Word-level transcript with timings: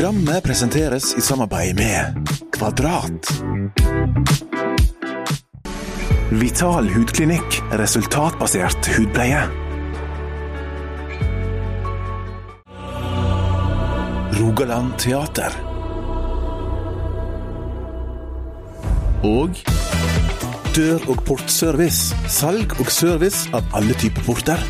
Programmet 0.00 0.40
presenteres 0.40 1.10
i 1.12 1.20
samarbeid 1.20 1.76
med 1.76 2.28
Kvadrat. 2.56 3.26
Vital 6.40 6.88
hudklinikk. 6.88 7.58
Resultatbasert 7.76 8.88
hudpleie. 8.94 9.42
Rogaland 14.40 14.96
Teater. 15.04 15.60
Og 19.20 19.60
Dør- 20.72 21.10
og 21.12 21.20
portservice. 21.28 22.16
Salg 22.40 22.72
og 22.80 22.88
service 22.88 23.52
av 23.52 23.68
alle 23.76 24.00
typer 24.00 24.24
porter. 24.24 24.64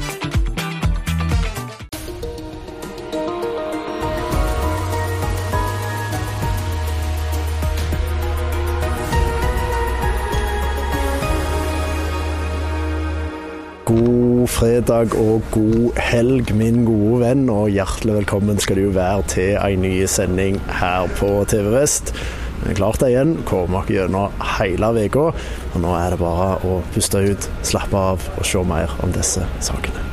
Fredag 14.60 15.14
og 15.16 15.40
god 15.54 15.96
helg, 15.96 16.50
min 16.52 16.82
gode 16.84 17.22
venn, 17.22 17.46
og 17.48 17.70
hjertelig 17.72 18.18
velkommen 18.18 18.58
skal 18.60 18.76
du 18.76 18.90
være 18.92 19.22
til 19.32 19.54
en 19.56 19.80
ny 19.80 19.92
sending 20.04 20.58
her 20.76 21.08
på 21.16 21.30
TV 21.48 21.70
Vest. 21.72 22.12
Vi 22.58 22.74
er 22.74 22.76
klart 22.76 23.00
det 23.00 23.08
igjen, 23.14 23.32
kommer 23.48 23.88
dere 23.88 24.02
gjennom 24.02 24.44
hele 24.58 24.90
uka, 25.06 25.24
og 25.32 25.78
nå 25.80 25.94
er 25.96 26.12
det 26.12 26.20
bare 26.20 26.50
å 26.68 26.76
puste 26.92 27.24
ut, 27.24 27.48
slappe 27.64 28.04
av 28.12 28.28
og 28.36 28.44
se 28.50 28.60
mer 28.68 28.92
om 29.00 29.16
disse 29.16 29.46
sakene. 29.64 30.04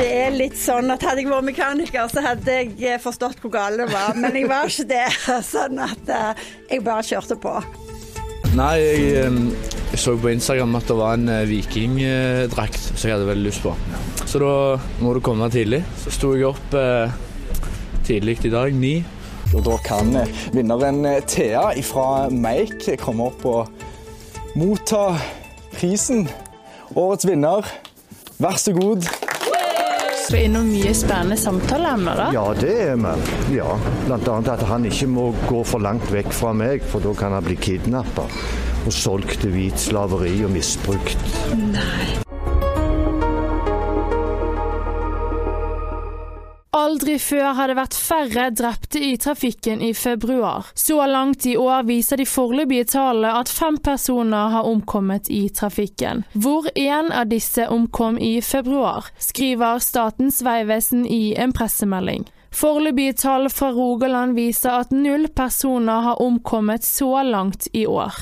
Det 0.00 0.10
er 0.10 0.34
litt 0.34 0.58
sånn 0.58 0.90
at 0.90 1.06
hadde 1.06 1.22
jeg 1.22 1.30
vært 1.30 1.52
mekaniker, 1.52 2.10
så 2.10 2.24
hadde 2.24 2.62
jeg 2.82 2.98
forstått 3.04 3.44
hvor 3.44 3.54
galt 3.54 3.78
det 3.78 3.92
var. 3.92 4.18
Men 4.18 4.34
jeg 4.34 4.50
var 4.50 4.66
ikke 4.66 4.90
det, 4.90 5.06
sånn 5.54 5.78
at 5.86 6.16
eh, 6.18 6.46
jeg 6.72 6.82
bare 6.88 7.06
kjørte 7.06 7.38
på. 7.38 7.60
Nei, 8.58 8.74
jeg, 8.80 9.28
eh, 9.28 9.79
jeg 9.90 9.98
så 9.98 10.12
på 10.22 10.30
Instagram 10.30 10.76
at 10.78 10.86
det 10.86 10.94
var 10.94 11.16
en 11.16 11.30
eh, 11.30 11.48
vikingdrakt 11.50 12.78
som 12.92 13.08
jeg 13.08 13.16
hadde 13.16 13.26
veldig 13.26 13.46
lyst 13.48 13.64
på. 13.64 13.72
Så 14.22 14.38
da 14.38 14.52
må 15.02 15.14
du 15.16 15.22
komme 15.24 15.48
tidlig. 15.50 15.82
Så 16.04 16.12
sto 16.14 16.30
jeg 16.36 16.46
opp 16.46 16.76
eh, 16.78 17.10
tidlig 18.06 18.38
i 18.46 18.52
dag, 18.52 18.70
ni. 18.74 19.00
Og 19.50 19.64
da 19.66 19.74
kan 19.82 20.14
vinneren 20.54 21.02
eh, 21.10 21.18
Thea 21.26 21.72
fra 21.86 22.28
Make 22.30 22.94
komme 23.02 23.32
opp 23.32 23.42
og 23.50 24.54
motta 24.60 25.16
prisen. 25.74 26.28
Årets 26.94 27.26
vinner, 27.26 27.66
vær 28.38 28.62
så 28.62 28.76
god. 28.76 29.10
Så 30.20 30.38
innom 30.38 30.70
mye 30.70 30.94
spennende 30.94 31.34
samtaleemner, 31.40 32.14
da. 32.14 32.30
Ja, 32.36 32.46
det 32.54 32.76
er 32.92 32.98
vi. 33.02 33.58
Ja. 33.58 33.74
Blant 34.06 34.30
annet 34.30 34.54
at 34.54 34.66
han 34.70 34.86
ikke 34.86 35.10
må 35.10 35.30
gå 35.50 35.64
for 35.66 35.82
langt 35.82 36.06
vekk 36.14 36.30
fra 36.30 36.54
meg, 36.54 36.86
for 36.86 37.02
da 37.02 37.18
kan 37.18 37.34
han 37.34 37.46
bli 37.50 37.58
kidnappa 37.58 38.30
og 38.86 38.92
solgt 38.92 39.40
til 39.42 39.54
hvit 39.54 39.78
slaveri 39.88 40.38
og 40.44 40.54
misbrukt. 40.56 41.30
Nei. 41.56 42.20
Aldri 46.80 47.16
før 47.18 47.52
har 47.58 47.68
det 47.68 47.74
vært 47.76 47.96
færre 47.98 48.44
drepte 48.54 49.00
i 49.02 49.16
trafikken 49.20 49.82
i 49.82 49.90
februar. 49.94 50.70
Så 50.78 50.96
langt 51.06 51.44
i 51.46 51.56
år 51.58 51.82
viser 51.88 52.20
de 52.20 52.26
foreløpige 52.26 52.86
tallene 52.92 53.32
at 53.40 53.50
fem 53.50 53.76
personer 53.82 54.54
har 54.54 54.68
omkommet 54.70 55.28
i 55.34 55.48
trafikken. 55.54 56.24
Hvor 56.32 56.70
en 56.74 57.12
av 57.12 57.28
disse 57.30 57.66
omkom 57.68 58.18
i 58.22 58.38
februar, 58.40 59.10
skriver 59.18 59.82
Statens 59.82 60.40
vegvesen 60.46 61.04
i 61.06 61.34
en 61.34 61.52
pressemelding. 61.52 62.28
Foreløpige 62.54 63.18
tall 63.18 63.50
fra 63.50 63.70
Rogaland 63.74 64.38
viser 64.38 64.80
at 64.80 64.94
null 64.94 65.28
personer 65.34 66.06
har 66.06 66.22
omkommet 66.22 66.86
så 66.86 67.22
langt 67.22 67.68
i 67.72 67.86
år. 67.86 68.14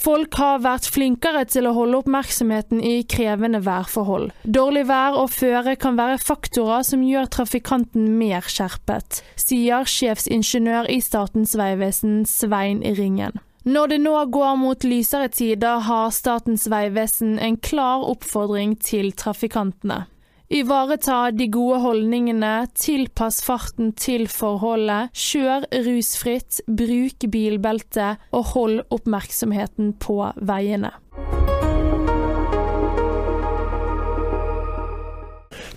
Folk 0.00 0.38
har 0.40 0.62
vært 0.64 0.86
flinkere 0.88 1.42
til 1.44 1.66
å 1.68 1.74
holde 1.76 1.98
oppmerksomheten 2.00 2.80
i 2.80 3.02
krevende 3.04 3.60
værforhold. 3.66 4.30
Dårlig 4.48 4.86
vær 4.88 5.18
og 5.20 5.28
føre 5.34 5.74
kan 5.76 5.98
være 5.98 6.16
faktorer 6.22 6.86
som 6.88 7.02
gjør 7.04 7.28
trafikanten 7.34 8.06
mer 8.16 8.48
skjerpet, 8.48 9.20
sier 9.36 9.84
sjefsingeniør 9.84 10.88
i 10.88 11.02
Statens 11.04 11.52
vegvesen 11.60 12.22
Svein 12.28 12.80
Ringen. 12.96 13.36
Når 13.68 13.92
det 13.92 13.98
nå 14.00 14.14
går 14.32 14.54
mot 14.56 14.88
lysere 14.88 15.28
tider, 15.28 15.82
har 15.84 16.14
Statens 16.16 16.64
vegvesen 16.72 17.36
en 17.36 17.60
klar 17.60 18.06
oppfordring 18.08 18.78
til 18.80 19.12
trafikantene. 19.12 20.06
Ivareta 20.50 21.28
de 21.30 21.46
gode 21.46 21.76
holdningene, 21.78 22.64
tilpass 22.74 23.36
farten 23.46 23.92
til 23.94 24.24
forholdet, 24.26 25.12
kjør 25.14 25.68
rusfritt, 25.86 26.58
bruk 26.66 27.28
bilbelte 27.30 28.16
og 28.34 28.48
hold 28.56 28.80
oppmerksomheten 28.90 29.94
på 30.02 30.18
veiene. 30.50 30.90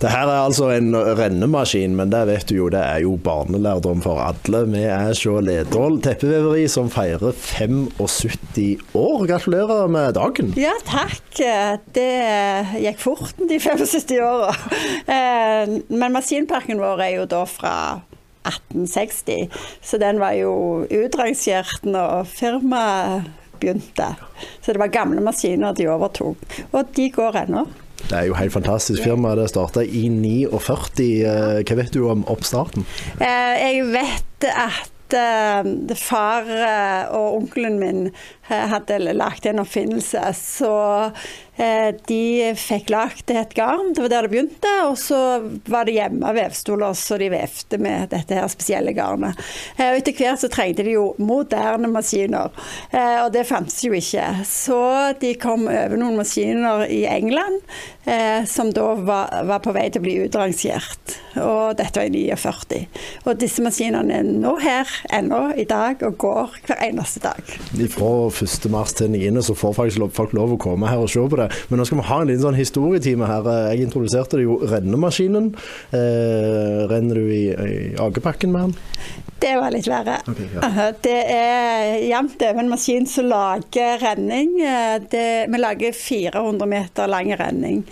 Det 0.02 0.10
her 0.10 0.26
er 0.28 0.40
altså 0.44 0.68
en 0.74 0.90
rennemaskin, 1.16 1.94
men 1.96 2.10
det 2.12 2.22
vet 2.28 2.46
du 2.50 2.56
jo, 2.58 2.68
det 2.72 2.80
er 2.82 3.02
jo 3.04 3.14
barnelærdom 3.24 4.02
for 4.04 4.20
alle. 4.20 4.64
Vi 4.72 4.82
er 4.90 5.12
Sjå 5.16 5.38
Ledål 5.44 6.00
teppeveveri 6.04 6.64
som 6.68 6.90
feirer 6.92 7.32
75 7.32 8.82
år. 8.98 9.26
Gratulerer 9.30 9.86
med 9.92 10.14
dagen. 10.18 10.50
Ja, 10.60 10.74
takk. 10.88 11.22
Det 11.94 12.08
gikk 12.82 13.00
fort, 13.02 13.32
de 13.38 13.60
75 13.62 14.18
åra. 14.24 14.50
Eh, 15.06 15.78
Men 15.88 16.12
maskinparken 16.14 16.80
vår 16.82 17.00
er 17.06 17.14
jo 17.20 17.24
da 17.30 17.44
fra 17.48 17.74
1860, 18.44 19.48
så 19.80 19.98
den 20.02 20.18
var 20.20 20.34
jo 20.36 20.50
utrangert 20.90 21.86
når 21.88 22.26
firmaet 22.28 23.30
begynte. 23.62 24.10
Så 24.60 24.74
det 24.74 24.82
var 24.82 24.92
gamle 24.92 25.22
maskiner 25.24 25.72
de 25.78 25.86
overtok, 25.88 26.36
og 26.74 26.92
de 26.96 27.08
går 27.14 27.38
ennå. 27.46 27.64
Det 28.10 28.18
er 28.18 28.26
jo 28.28 28.34
helt 28.36 28.52
fantastisk 28.52 29.02
firma. 29.02 29.34
Det 29.38 29.48
starta 29.50 29.82
i 29.84 30.08
49. 30.12 31.22
Eh, 31.24 31.62
Hva 31.64 31.76
vet 31.80 31.94
du 31.94 32.02
om 32.10 32.24
oppstarten? 32.30 32.84
Eh, 33.16 33.54
Jeg 33.64 33.86
vet 33.94 34.48
at 34.50 35.16
eh, 35.16 35.94
far 35.96 36.48
og 37.14 37.38
onkelen 37.40 37.78
min 37.80 38.02
hadde 38.48 38.98
lagd 39.14 39.46
en 39.46 39.62
oppfinnelse, 39.62 40.20
så 40.36 40.72
eh, 41.56 41.94
de 42.08 42.52
fikk 42.58 42.90
lagd 42.92 43.30
et 43.32 43.54
garn. 43.56 43.92
Det 43.94 44.02
var 44.04 44.12
der 44.12 44.26
det 44.26 44.32
begynte. 44.34 44.72
Og 44.88 44.98
så 45.00 45.18
var 45.70 45.86
det 45.88 45.96
hjemme 45.96 46.32
vevstoler, 46.36 46.92
så 46.98 47.18
de 47.20 47.30
vevde 47.32 47.78
med 47.80 48.10
dette 48.12 48.36
her 48.36 48.48
spesielle 48.52 48.92
garnet. 48.96 49.38
Eh, 49.78 49.94
Og 49.94 50.00
etter 50.02 50.16
hvert 50.18 50.42
så 50.42 50.50
trengte 50.52 50.84
de 50.86 50.96
jo 50.96 51.06
moderne 51.22 51.88
maskiner, 51.92 52.52
eh, 52.90 53.20
og 53.24 53.32
det 53.34 53.46
fantes 53.48 53.80
jo 53.84 53.94
ikke. 53.96 54.26
Så 54.48 54.80
de 55.20 55.34
kom 55.40 55.68
over 55.70 55.96
noen 56.00 56.18
maskiner 56.20 56.84
i 56.90 57.04
England 57.08 57.62
eh, 58.04 58.44
som 58.50 58.72
da 58.74 58.90
var, 59.00 59.32
var 59.48 59.62
på 59.64 59.72
vei 59.76 59.86
til 59.88 60.02
å 60.02 60.06
bli 60.06 60.16
utrangert. 60.26 61.16
Og 61.40 61.74
dette 61.78 61.98
var 62.00 62.10
i 62.10 62.26
49. 62.34 62.84
Og 63.24 63.38
disse 63.40 63.62
maskinene 63.64 64.20
er 64.20 64.26
nå 64.28 64.54
her 64.62 64.90
ennå 65.14 65.46
i 65.58 65.64
dag 65.68 66.02
og 66.06 66.18
går 66.22 66.58
hver 66.68 66.84
eneste 66.90 67.22
dag. 67.24 67.40
Fra 67.94 68.12
1. 68.34 68.68
mars 68.70 68.92
til 68.98 69.10
9. 69.14 69.42
så 69.42 69.54
får 69.56 69.74
faktisk 69.78 69.98
lov- 70.02 70.12
folk 70.16 70.32
lov 70.36 70.52
å 70.54 70.58
komme 70.60 70.88
her 70.90 70.98
og 70.98 71.08
se 71.10 71.20
på 71.22 71.36
det. 71.40 71.48
Men 71.70 71.78
nå 71.80 71.86
skal 71.86 71.98
vi 72.00 72.06
ha 72.10 72.20
en 72.20 72.28
liten 72.32 72.42
sånn 72.44 72.58
historietime 72.58 73.26
her. 73.30 73.48
Jeg 73.72 73.86
introduserte 73.86 74.40
jo 74.42 74.58
rennemaskinen. 74.62 75.52
Eh, 75.94 76.86
renner 76.90 77.14
du 77.14 77.28
i, 77.32 77.44
i 77.52 77.94
akepakken 78.00 78.52
med 78.52 78.62
den? 78.68 78.74
Det 79.44 79.54
var 79.60 79.70
litt 79.74 79.88
verre. 79.90 80.18
Okay, 80.30 80.46
ja. 80.54 80.90
Det 81.04 81.18
er 81.34 81.98
jevnt 82.08 82.42
over 82.48 82.62
en 82.64 82.70
maskin 82.72 83.06
som 83.10 83.26
lager 83.30 83.98
renning. 84.02 84.54
Eh, 84.62 84.98
Det, 85.10 85.26
vi 85.52 85.58
lager 85.60 85.92
400 85.92 86.66
meter 86.70 87.10
lang 87.10 87.32
renning 87.38 87.82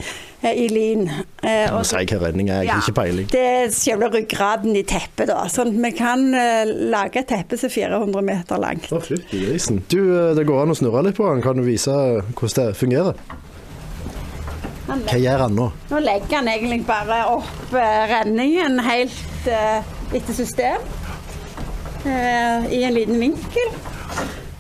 i 0.43 0.67
lin. 0.69 1.05
Eh, 1.43 1.69
og- 1.73 1.85
si 1.87 1.97
hva 1.97 2.19
redning 2.25 2.49
er, 2.51 2.63
jeg 2.65 2.71
har 2.73 2.81
ikke 2.83 2.95
peiling. 2.97 3.27
Det 3.31 3.41
er 3.41 3.69
selve 3.71 4.09
ryggraden 4.11 4.75
i 4.77 4.83
teppet, 4.83 5.29
da. 5.31 5.45
Sånn 5.47 5.69
at 5.71 5.83
vi 5.85 5.91
kan 5.97 6.35
eh, 6.35 6.65
lage 6.67 7.17
et 7.23 7.29
teppe 7.29 7.57
som 7.59 7.69
er 7.71 7.75
400 7.77 8.23
meter 8.27 8.59
langt. 8.59 8.89
Å, 8.91 8.99
fytti 9.01 9.45
grisen. 9.47 9.83
Du, 9.89 10.01
eh, 10.31 10.35
det 10.35 10.47
går 10.49 10.63
an 10.65 10.75
å 10.75 10.79
snurre 10.79 11.05
litt 11.07 11.17
på 11.17 11.29
den. 11.33 11.43
Kan 11.43 11.57
du 11.57 11.63
vise 11.63 11.91
hvordan 12.35 12.55
det 12.73 12.77
fungerer? 12.77 13.15
Hva 14.93 15.17
gjør 15.17 15.39
han 15.47 15.55
nå? 15.57 15.69
Nå 15.91 16.01
legger 16.05 16.37
han 16.41 16.49
egentlig 16.53 16.83
bare 16.87 17.23
opp 17.33 17.73
eh, 17.79 18.03
renningen 18.11 18.81
helt 18.85 19.47
eh, 19.49 19.81
etter 20.13 20.35
system. 20.37 20.83
eh, 22.05 22.67
I 22.75 22.83
en 22.85 22.95
liten 22.99 23.19
vinkel. 23.23 23.71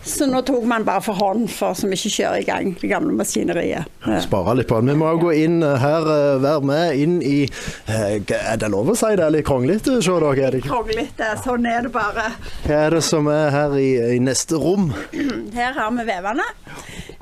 Så 0.04 0.26
nå 0.26 0.40
tok 0.42 0.64
man 0.66 0.82
bare 0.86 1.02
for 1.04 1.14
hånd 1.14 1.44
for 1.52 1.76
så 1.78 1.86
vi 1.86 1.94
ikke 1.94 2.10
kjører 2.16 2.40
i 2.42 2.46
gang 2.48 2.72
det 2.80 2.88
gamle 2.90 3.14
maskineriet. 3.14 3.86
Spare 4.24 4.56
litt 4.58 4.66
på 4.70 4.80
den. 4.80 4.90
Vi 4.90 4.98
må 4.98 5.12
gå 5.20 5.30
inn 5.44 5.60
eh, 5.62 5.76
her, 5.78 6.08
eh, 6.10 6.40
være 6.42 6.66
med 6.66 7.02
inn 7.04 7.14
i 7.22 7.36
eh, 7.46 8.16
Er 8.18 8.58
det 8.58 8.70
lov 8.72 8.90
å 8.90 8.96
si 8.98 9.12
det 9.18 9.22
er 9.28 9.34
litt 9.36 9.46
kronglete? 9.46 9.94
Er? 10.02 10.58
Kronglete. 10.64 11.28
Sånn 11.44 11.68
er 11.70 11.86
det 11.86 11.92
bare. 11.94 12.32
Hva 12.66 12.80
er 12.88 12.96
det 12.96 13.02
som 13.06 13.30
er 13.30 13.54
her 13.54 13.76
i, 13.78 13.90
i 14.16 14.20
neste 14.22 14.58
rom? 14.58 14.90
Her 15.58 15.76
har 15.78 15.92
vi 15.94 16.06
vevene. 16.08 16.48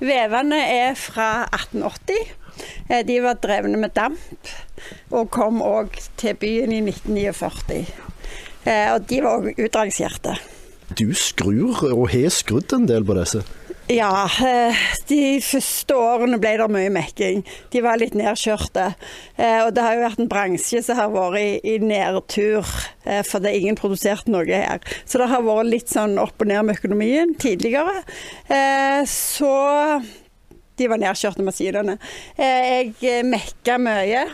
Vevene 0.00 0.60
er 0.72 0.96
fra 0.96 1.28
1880. 1.52 2.32
Eh, 2.88 3.02
De 3.06 3.18
var 3.24 3.36
drevne 3.44 3.76
med 3.80 3.92
damp, 3.96 4.54
og 5.12 5.28
kom 5.34 5.60
òg 5.64 5.98
til 6.20 6.38
byen 6.40 6.72
i 6.72 6.80
1949. 6.86 7.84
Eh, 8.64 8.88
og 8.94 9.04
de 9.08 9.20
var 9.24 9.40
òg 9.44 9.60
utrangerte. 9.60 10.38
Du 10.98 11.10
skrur 11.14 11.84
og 11.92 12.08
har 12.12 12.30
skrudd 12.34 12.72
en 12.76 12.86
del 12.90 13.04
på 13.06 13.16
disse. 13.18 13.42
Ja, 13.90 14.28
eh, 14.46 14.76
de 15.10 15.40
første 15.42 15.96
årene 15.98 16.38
ble 16.38 16.52
det 16.60 16.66
mye 16.70 16.92
mekking. 16.94 17.40
De 17.72 17.80
var 17.82 17.98
litt 17.98 18.14
nedkjørte. 18.14 18.84
Eh, 19.34 19.64
Og 19.64 19.74
det 19.74 19.82
har 19.82 19.96
jo 19.96 20.04
vært 20.04 20.20
en 20.22 20.28
bransje 20.30 20.82
som 20.86 20.96
har 20.96 21.10
vært 21.10 21.64
i, 21.66 21.78
nedtur, 21.82 22.66
eh, 23.04 23.22
for 23.26 23.40
det 23.42 23.50
er 23.50 23.58
ingen 23.58 23.78
produsert 23.80 24.28
noe 24.30 24.46
her. 24.46 24.78
Så 25.04 25.18
det 25.18 25.28
har 25.32 25.42
vært 25.42 25.72
litt 25.72 25.90
sånn 25.90 26.20
opp 26.22 26.38
og 26.38 26.46
ned 26.46 26.62
med 26.68 26.78
økonomien 26.78 27.34
tidligere. 27.34 28.04
Så 29.10 29.50
de 30.78 30.86
var 30.88 31.02
nedkjørte 31.02 31.42
maskinene. 31.42 31.98
Jeg 32.38 33.24
mekka 33.26 33.78
mye. 33.82 34.24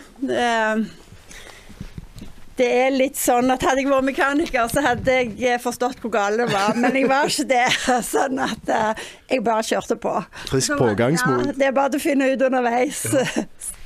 Det 2.56 2.67
er 2.73 2.94
litt 2.94 3.19
sånn 3.20 3.53
at 3.53 3.64
hadde 3.67 3.82
jeg 3.82 3.91
vært 3.91 4.06
mekaniker, 4.06 4.69
så 4.73 4.81
hadde 4.85 5.12
jeg 5.12 5.35
eh, 5.44 5.58
forstått 5.61 6.00
hvor 6.00 6.12
galt 6.14 6.41
det 6.41 6.47
var. 6.49 6.73
Men 6.81 6.97
jeg 6.97 7.08
var 7.11 7.29
ikke 7.29 7.44
det. 7.50 7.67
Sånn 8.14 8.41
at 8.41 8.73
eh, 8.73 9.05
jeg 9.35 9.44
bare 9.44 9.67
kjørte 9.67 9.99
på. 10.00 10.14
Frisk 10.49 10.79
pågangsmot. 10.81 11.50
Ja, 11.50 11.56
det 11.61 11.69
er 11.69 11.76
bare 11.76 12.00
å 12.00 12.00
finne 12.00 12.31
ut 12.32 12.47
underveis. 12.49 13.03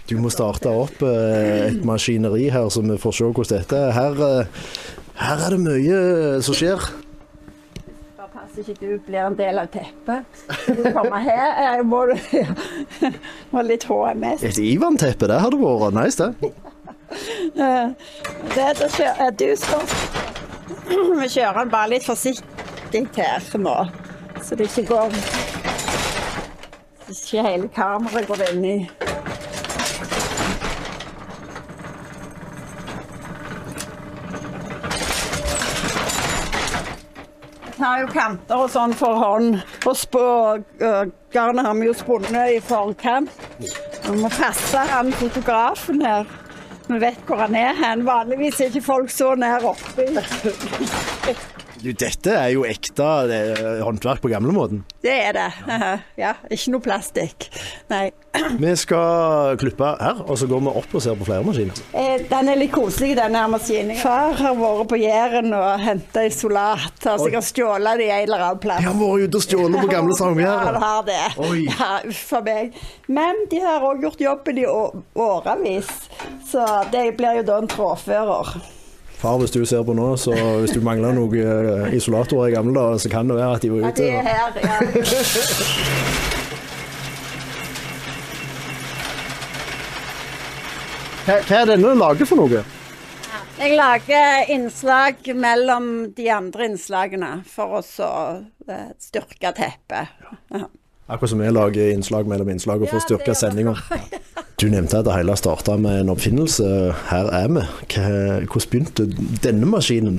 Du 0.07 0.15
må 0.23 0.31
starte 0.31 0.71
opp 0.71 1.03
eh, 1.03 1.67
et 1.67 1.83
maskineri 1.87 2.47
her, 2.55 2.71
så 2.71 2.85
vi 2.87 2.99
får 3.03 3.19
se 3.19 3.27
hvordan 3.33 3.59
dette 3.59 3.83
er. 3.89 3.93
Her, 3.99 4.49
her 5.19 5.47
er 5.49 5.57
det 5.57 5.63
mye 5.67 6.01
som 6.47 6.55
skjer. 6.63 6.87
Bare 8.21 8.31
pass 8.31 8.55
ikke 8.63 8.79
du 8.79 8.97
blir 9.03 9.27
en 9.27 9.39
del 9.39 9.59
av 9.67 9.71
teppet. 9.75 10.43
Skal 10.63 10.79
du 10.79 10.93
komme 10.95 11.19
her, 11.27 11.47
jeg 11.67 11.91
må 11.91 12.05
du 12.13 12.19
må 13.53 13.67
litt 13.67 13.91
HMS. 13.91 14.47
Et 14.47 14.63
Ivan-teppe, 14.71 15.27
det 15.27 15.43
hadde 15.43 15.59
vært 15.59 15.99
nice, 15.99 16.23
det. 16.23 16.55
Eh, 17.57 17.89
Det 18.55 18.63
er 18.65 18.73
det 18.79 18.91
kjø- 18.95 19.17
eh, 19.27 19.31
Du 19.31 19.57
skal 19.57 19.81
Vi 21.21 21.29
kjører 21.29 21.59
den 21.61 21.71
bare 21.71 21.91
litt 21.93 22.07
forsiktig 22.07 23.07
her 23.17 23.59
nå, 23.59 23.77
så 24.43 24.57
det 24.57 24.71
ikke 24.71 24.87
går 24.95 25.11
Så 27.11 27.17
ikke 27.37 27.43
hele 27.49 27.69
kameraet 27.75 28.27
går 28.31 28.43
inn 28.53 28.65
i 28.65 28.77
har 37.81 38.03
jo 38.03 38.09
kanter 38.13 38.61
og 38.61 38.69
sånn 38.73 38.93
for 38.97 39.17
hånd. 39.17 39.55
Og 39.89 39.97
spå, 39.97 40.23
øh, 40.85 41.07
garnet 41.33 41.65
har 41.67 41.75
vi 41.79 41.87
jo 41.89 41.95
spunnet 41.97 42.57
i 42.57 42.61
forkant. 42.61 43.31
Vi 43.61 44.17
må 44.21 44.29
passe 44.35 44.83
han 44.91 45.13
fotografen 45.17 46.03
her. 46.05 46.29
Vi 46.91 46.99
vet 46.99 47.21
hvor 47.27 47.37
han 47.37 47.55
er 47.55 47.77
hen. 47.79 48.03
Vanligvis 48.07 48.61
er 48.61 48.73
ikke 48.73 48.83
folk 48.83 49.11
så 49.15 49.35
nær 49.39 49.63
oppi. 49.71 50.09
Du, 51.81 51.91
dette 51.97 52.33
er 52.37 52.51
jo 52.53 52.65
ekte 52.69 53.05
håndverk 53.81 54.21
på 54.21 54.29
gamlemåten. 54.29 54.83
Det 55.01 55.15
er 55.31 55.37
det. 55.37 55.49
Ja, 56.21 56.35
ikke 56.53 56.75
noe 56.75 56.83
plastikk. 56.85 57.47
Nei. 57.89 58.11
Vi 58.63 58.73
skal 58.79 59.57
klippe 59.59 59.89
her, 59.99 60.21
og 60.27 60.37
så 60.39 60.47
går 60.51 60.61
vi 60.63 60.73
opp 60.81 60.93
og 60.95 61.03
ser 61.03 61.17
på 61.19 61.27
flere 61.27 61.43
maskiner. 61.47 61.81
Eh, 61.97 62.27
Den 62.31 62.51
er 62.53 62.59
litt 62.61 62.71
koselig, 62.75 63.15
denne 63.19 63.41
her 63.43 63.51
maskinen. 63.51 63.97
Far 63.99 64.37
har 64.39 64.55
vært 64.59 64.91
på 64.93 64.99
Jæren 65.01 65.49
og 65.57 65.81
henta 65.83 66.27
isolat. 66.29 67.01
Har 67.07 67.19
sikkert 67.23 67.49
stjålet 67.49 67.99
det 68.03 68.07
i 68.07 68.13
en 68.15 68.27
eller 68.29 68.45
annen 68.51 68.61
plass. 68.63 68.85
De 68.85 68.91
har 68.91 68.99
vært 69.01 69.25
ute 69.27 69.41
og 69.41 69.47
stjålet 69.47 69.81
på 69.81 69.91
gamle 69.91 70.19
Ja, 70.45 70.57
de 70.69 70.83
har 70.85 71.07
det. 71.09 71.23
Oi. 71.49 71.65
Ja, 71.67 71.91
uff 72.13 72.27
a 72.37 72.43
meg. 72.47 72.77
Men 73.11 73.47
de 73.51 73.63
har 73.65 73.89
òg 73.89 74.05
gjort 74.05 74.21
jobben 74.23 74.61
i 74.63 74.69
årevis, 74.69 75.91
så 76.53 76.67
det 76.93 77.09
blir 77.19 77.41
jo 77.41 77.49
da 77.51 77.59
en 77.65 77.73
trådfører. 77.73 78.61
Far, 79.21 79.37
hvis 79.39 79.51
du 79.53 79.65
ser 79.69 79.83
på 79.85 79.93
nå, 79.93 80.15
så 80.17 80.33
hvis 80.63 80.73
du 80.73 80.81
mangler 80.81 81.13
noen 81.13 81.35
eh, 81.45 81.93
isolatorer 81.99 82.49
i 82.49 82.55
gamle 82.55 82.73
dager, 82.73 83.03
så 83.05 83.11
kan 83.13 83.29
det 83.29 83.37
være 83.37 83.59
at 83.59 83.63
de 83.67 83.71
var 83.75 83.83
Ja, 83.85 83.91
ute. 83.91 84.03
de 84.03 84.09
er 84.09 84.23
her, 84.25 84.49
ja. 84.65 84.77
Hva, 91.27 91.37
er 91.61 91.69
denne 91.69 91.93
lager 92.01 92.27
for 92.27 92.41
noe? 92.41 92.63
Jeg 93.61 93.77
lager 93.77 94.49
innslag 94.55 95.29
mellom 95.37 95.91
de 96.17 96.31
andre 96.33 96.71
innslagene 96.71 97.33
for 97.49 97.77
å 97.79 97.83
eh, 97.85 98.87
styrke 99.05 99.53
teppet. 99.57 100.15
Ja. 100.55 100.65
Akkurat 101.11 101.31
som 101.33 101.43
vi 101.43 101.51
lager 101.51 101.91
innslag 101.91 102.29
mellom 102.31 102.49
innslag 102.53 102.83
og 102.85 102.93
får 102.93 103.07
styrka 103.09 103.35
sendinga. 103.35 103.77
Du 104.61 104.67
nevnte 104.69 104.99
at 104.99 105.07
det 105.07 105.15
hele 105.15 105.33
starta 105.41 105.73
med 105.81 106.03
en 106.03 106.11
oppfinnelse. 106.13 106.65
Her 107.09 107.31
er 107.33 107.47
vi. 107.49 107.63
Hvordan 108.45 108.67
begynte 108.69 109.07
denne 109.41 109.65
maskinen? 109.65 110.19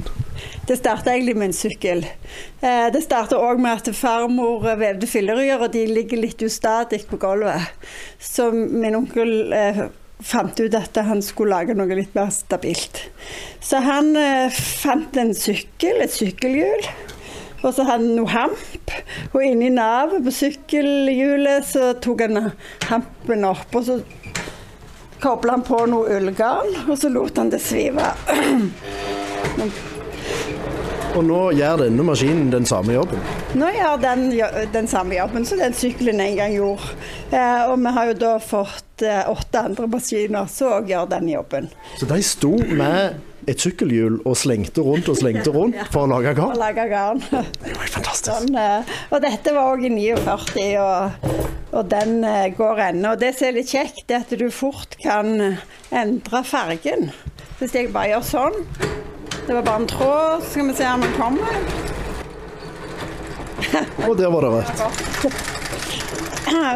Det 0.65 0.79
starta 0.79 1.13
egentlig 1.13 1.35
med 1.37 1.51
en 1.51 1.53
sykkel. 1.53 2.01
Eh, 2.65 2.87
Det 2.89 3.03
starta 3.05 3.37
òg 3.37 3.61
med 3.61 3.83
at 3.83 3.91
farmor 3.93 4.65
vevde 4.79 5.05
filleryer, 5.05 5.61
og 5.61 5.69
de 5.75 5.85
ligger 5.85 6.23
litt 6.23 6.41
ustadig 6.41 7.03
på 7.11 7.21
gulvet. 7.21 7.69
Så 8.17 8.49
min 8.55 8.97
onkel 8.97 9.53
eh, 9.53 9.83
fant 10.25 10.57
ut 10.57 10.73
at 10.73 10.97
han 11.05 11.21
skulle 11.21 11.53
lage 11.53 11.77
noe 11.77 12.01
litt 12.01 12.17
mer 12.17 12.33
stabilt. 12.33 13.03
Så 13.61 13.77
han 13.85 14.15
eh, 14.17 14.49
fant 14.49 15.21
en 15.21 15.35
sykkel, 15.37 16.01
et 16.01 16.17
sykkelhjul. 16.17 16.89
Og 17.61 17.73
så 17.75 17.85
hadde 17.85 18.07
han 18.07 18.15
noe 18.17 18.31
hamp, 18.31 18.93
og 19.31 19.43
inni 19.45 19.69
navet 19.73 20.25
på 20.25 20.33
sykkelhjulet 20.33 21.67
så 21.69 21.91
tok 22.01 22.25
han 22.25 22.51
hampen 22.89 23.45
opp. 23.45 23.69
Og 23.77 23.85
så 23.85 23.99
kobla 25.21 25.59
han 25.59 25.65
på 25.67 25.83
noe 25.91 26.17
ullgarn, 26.17 26.73
og 26.87 26.97
så 26.97 27.11
lot 27.13 27.37
han 27.37 27.53
det 27.53 27.61
svive. 27.61 28.09
Og 31.11 31.25
nå 31.27 31.39
gjør 31.57 31.81
denne 31.81 32.03
maskinen 32.07 32.51
den 32.53 32.63
samme 32.67 32.93
jobben. 32.95 33.19
Nå 33.59 33.67
gjør 33.75 33.97
den 33.99 34.21
den 34.71 34.87
samme 34.87 35.17
jobben 35.17 35.43
som 35.47 35.59
den 35.59 35.73
sykkelen 35.75 36.21
en 36.23 36.37
gang 36.37 36.53
gjorde. 36.55 36.93
Eh, 37.35 37.65
og 37.67 37.75
vi 37.83 37.91
har 37.97 38.07
jo 38.07 38.15
da 38.21 38.29
fått 38.39 39.03
eh, 39.03 39.19
åtte 39.27 39.59
andre 39.59 39.89
maskiner 39.91 40.47
som 40.51 40.77
òg 40.77 40.87
gjør 40.93 41.09
den 41.11 41.27
jobben. 41.33 41.67
Så 41.99 42.07
de 42.07 42.21
sto 42.23 42.53
med 42.63 43.19
et 43.49 43.61
sykkelhjul 43.61 44.19
og 44.27 44.35
slengte 44.37 44.83
rundt 44.85 45.09
og 45.11 45.17
slengte 45.17 45.53
rundt 45.57 45.79
for 45.93 46.05
å 46.05 46.11
lage 46.11 46.33
garn. 46.37 47.23
Det 47.31 47.73
var 47.75 47.93
fantastisk. 47.95 48.29
Sånn, 48.29 48.55
eh, 48.57 48.91
og 49.09 49.23
dette 49.23 49.55
var 49.55 49.71
òg 49.73 49.85
i 49.87 49.93
49, 49.93 50.65
og, 50.81 51.29
og 51.71 51.91
den 51.91 52.19
eh, 52.27 52.49
går 52.57 52.83
ennå. 52.91 53.15
Det 53.21 53.33
som 53.37 53.49
er 53.49 53.57
litt 53.59 53.71
kjekt, 53.73 54.05
er 54.11 54.25
at 54.25 54.35
du 54.37 54.47
fort 54.53 54.97
kan 55.01 55.57
endre 55.89 56.43
fargen. 56.47 57.09
Hvis 57.59 57.75
jeg 57.77 57.93
bare 57.93 58.15
gjør 58.15 58.27
sånn. 58.27 58.59
Det 59.47 59.55
var 59.57 59.65
bare 59.65 59.81
en 59.83 59.89
tråd. 59.89 60.43
Så 60.43 60.53
skal 60.53 60.69
vi 60.69 60.77
se 60.77 60.91
om 60.91 61.05
den 61.05 61.17
kommer. 61.17 61.57
Og 64.07 64.17
der 64.17 64.29
var 64.33 64.45
det 64.45 64.53
rødt. 64.57 65.57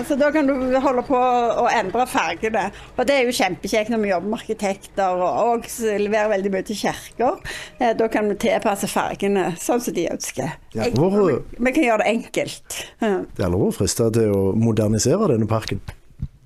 Så 0.07 0.15
da 0.19 0.29
kan 0.31 0.47
du 0.47 0.53
holde 0.81 1.03
på 1.07 1.17
å 1.19 1.65
endre 1.71 2.05
fargene. 2.07 2.67
Og 2.95 3.07
det 3.07 3.15
er 3.19 3.25
jo 3.27 3.33
kjempekjekt 3.35 3.91
når 3.93 4.01
vi 4.03 4.11
jobber 4.13 4.31
med 4.31 4.39
arkitekter 4.39 5.23
og, 5.25 5.41
og 5.55 5.67
leverer 6.01 6.31
veldig 6.35 6.51
mye 6.53 6.65
til 6.69 6.79
kirker. 6.85 7.41
Eh, 7.79 7.93
Da 7.99 8.07
kan 8.11 8.29
vi 8.31 8.37
tilpasse 8.45 8.87
fargene 8.91 9.49
sånn 9.59 9.81
som 9.83 9.93
de 9.97 10.07
ønsker. 10.13 10.55
Hvor- 10.95 11.17
vi, 11.27 11.35
vi 11.59 11.71
kan 11.75 11.83
gjøre 11.89 12.03
det 12.05 12.13
enkelt. 12.15 12.79
Det 13.01 13.43
er 13.45 13.51
lov 13.53 13.67
å 13.69 13.75
friste 13.75 14.07
til 14.15 14.31
å 14.35 14.41
modernisere 14.55 15.31
denne 15.33 15.47
parken. 15.51 15.81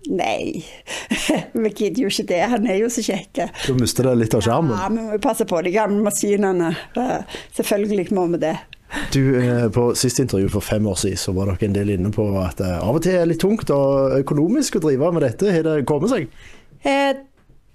Nei, 0.09 0.63
vi 1.53 1.69
gidder 1.75 2.01
jo 2.01 2.09
ikke 2.09 2.23
det. 2.31 2.39
Han 2.49 2.65
er 2.71 2.79
jo 2.79 2.87
så 2.89 3.03
kjekk. 3.05 3.43
Du 3.67 3.75
mister 3.77 4.07
det 4.09 4.15
litt 4.23 4.33
av 4.33 4.41
sjarmen. 4.41 4.73
Ja, 4.73 4.87
vi 4.89 5.03
må 5.05 5.19
passe 5.21 5.45
på 5.45 5.59
de 5.65 5.73
gamle 5.75 6.01
maskinene. 6.07 6.71
Selvfølgelig 7.57 8.07
må 8.17 8.25
vi 8.33 8.39
det. 8.47 8.55
Du, 9.13 9.21
eh, 9.37 9.69
På 9.69 9.95
siste 9.95 10.21
intervju 10.25 10.49
for 10.49 10.65
fem 10.65 10.87
år 10.87 10.95
siden 10.95 11.17
så 11.17 11.33
var 11.33 11.45
dere 11.51 11.69
en 11.69 11.75
del 11.77 11.89
inne 11.93 12.11
på 12.11 12.25
at 12.41 12.57
det 12.57 12.69
av 12.81 12.95
og 12.95 13.03
til 13.05 13.19
er 13.19 13.29
litt 13.29 13.41
tungt 13.41 13.69
og 13.69 14.17
økonomisk 14.19 14.79
å 14.79 14.85
drive 14.87 15.11
med 15.13 15.27
dette. 15.27 15.51
Har 15.53 15.63
det 15.67 15.85
kommet 15.89 16.09
seg? 16.13 16.29
Eh, 16.83 17.13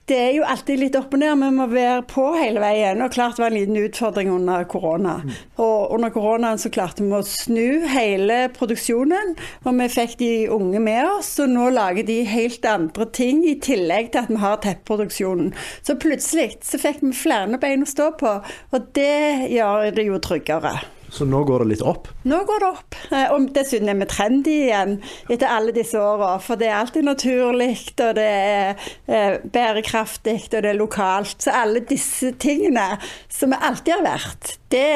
Det 0.06 0.18
er 0.20 0.34
jo 0.36 0.42
alltid 0.44 0.82
litt 0.82 0.96
opp 0.98 1.14
og 1.16 1.20
ned, 1.22 1.38
vi 1.40 1.46
må 1.56 1.64
være 1.70 2.02
på 2.04 2.26
hele 2.36 2.60
veien. 2.60 3.00
Og 3.00 3.14
klart 3.14 3.38
det 3.38 3.40
var 3.40 3.54
en 3.54 3.56
liten 3.56 3.78
utfordring 3.80 4.28
under 4.34 4.66
korona. 4.68 5.14
Og 5.56 5.94
under 5.96 6.10
koronaen 6.12 6.60
så 6.60 6.68
klarte 6.68 7.00
vi 7.00 7.08
å 7.08 7.22
snu 7.24 7.86
hele 7.88 8.50
produksjonen, 8.52 9.32
og 9.64 9.78
vi 9.78 9.86
fikk 9.88 10.18
de 10.20 10.28
unge 10.52 10.82
med 10.84 11.06
oss. 11.08 11.30
Og 11.40 11.48
nå 11.48 11.70
lager 11.72 12.04
de 12.04 12.18
helt 12.28 12.68
andre 12.68 13.06
ting, 13.16 13.40
i 13.48 13.54
tillegg 13.56 14.12
til 14.12 14.26
at 14.26 14.28
vi 14.28 14.42
har 14.44 14.60
teppeproduksjonen. 14.60 15.54
Så 15.80 15.96
plutselig 15.96 16.58
så 16.68 16.76
fikk 16.84 17.00
vi 17.00 17.14
flere 17.16 17.56
bein 17.56 17.86
å 17.86 17.88
stå 17.88 18.10
på, 18.20 18.34
og 18.76 18.92
det 18.92 19.48
gjør 19.56 19.88
det 19.96 20.04
jo 20.04 20.20
tryggere. 20.20 20.82
Så 21.14 21.26
nå 21.30 21.44
går 21.46 21.62
det 21.62 21.68
litt 21.74 21.84
opp. 21.86 22.08
Nå 22.26 22.40
går 22.48 22.62
det 22.64 22.68
opp. 22.72 22.96
Eh, 23.14 23.28
Og 23.34 23.48
dessuten 23.54 23.90
er 23.92 23.98
vi 24.00 24.08
trendy 24.10 24.54
igjen 24.64 24.96
etter 25.30 25.46
alle 25.46 25.74
disse 25.76 26.00
åra. 26.00 26.32
For 26.42 26.58
det 26.58 26.68
er 26.72 26.80
alltid 26.80 27.06
naturlig, 27.06 27.70
og 28.02 28.16
det 28.18 28.24
er 28.26 28.88
eh, 29.06 29.36
bærekraftig, 29.54 30.40
og 30.50 30.64
det 30.64 30.72
er 30.72 30.80
lokalt. 30.80 31.36
Så 31.46 31.54
alle 31.54 31.84
disse 31.86 32.32
tingene 32.42 32.96
som 33.30 33.54
vi 33.54 33.60
alltid 33.62 33.94
har 33.98 34.04
vært, 34.08 34.56
det 34.74 34.88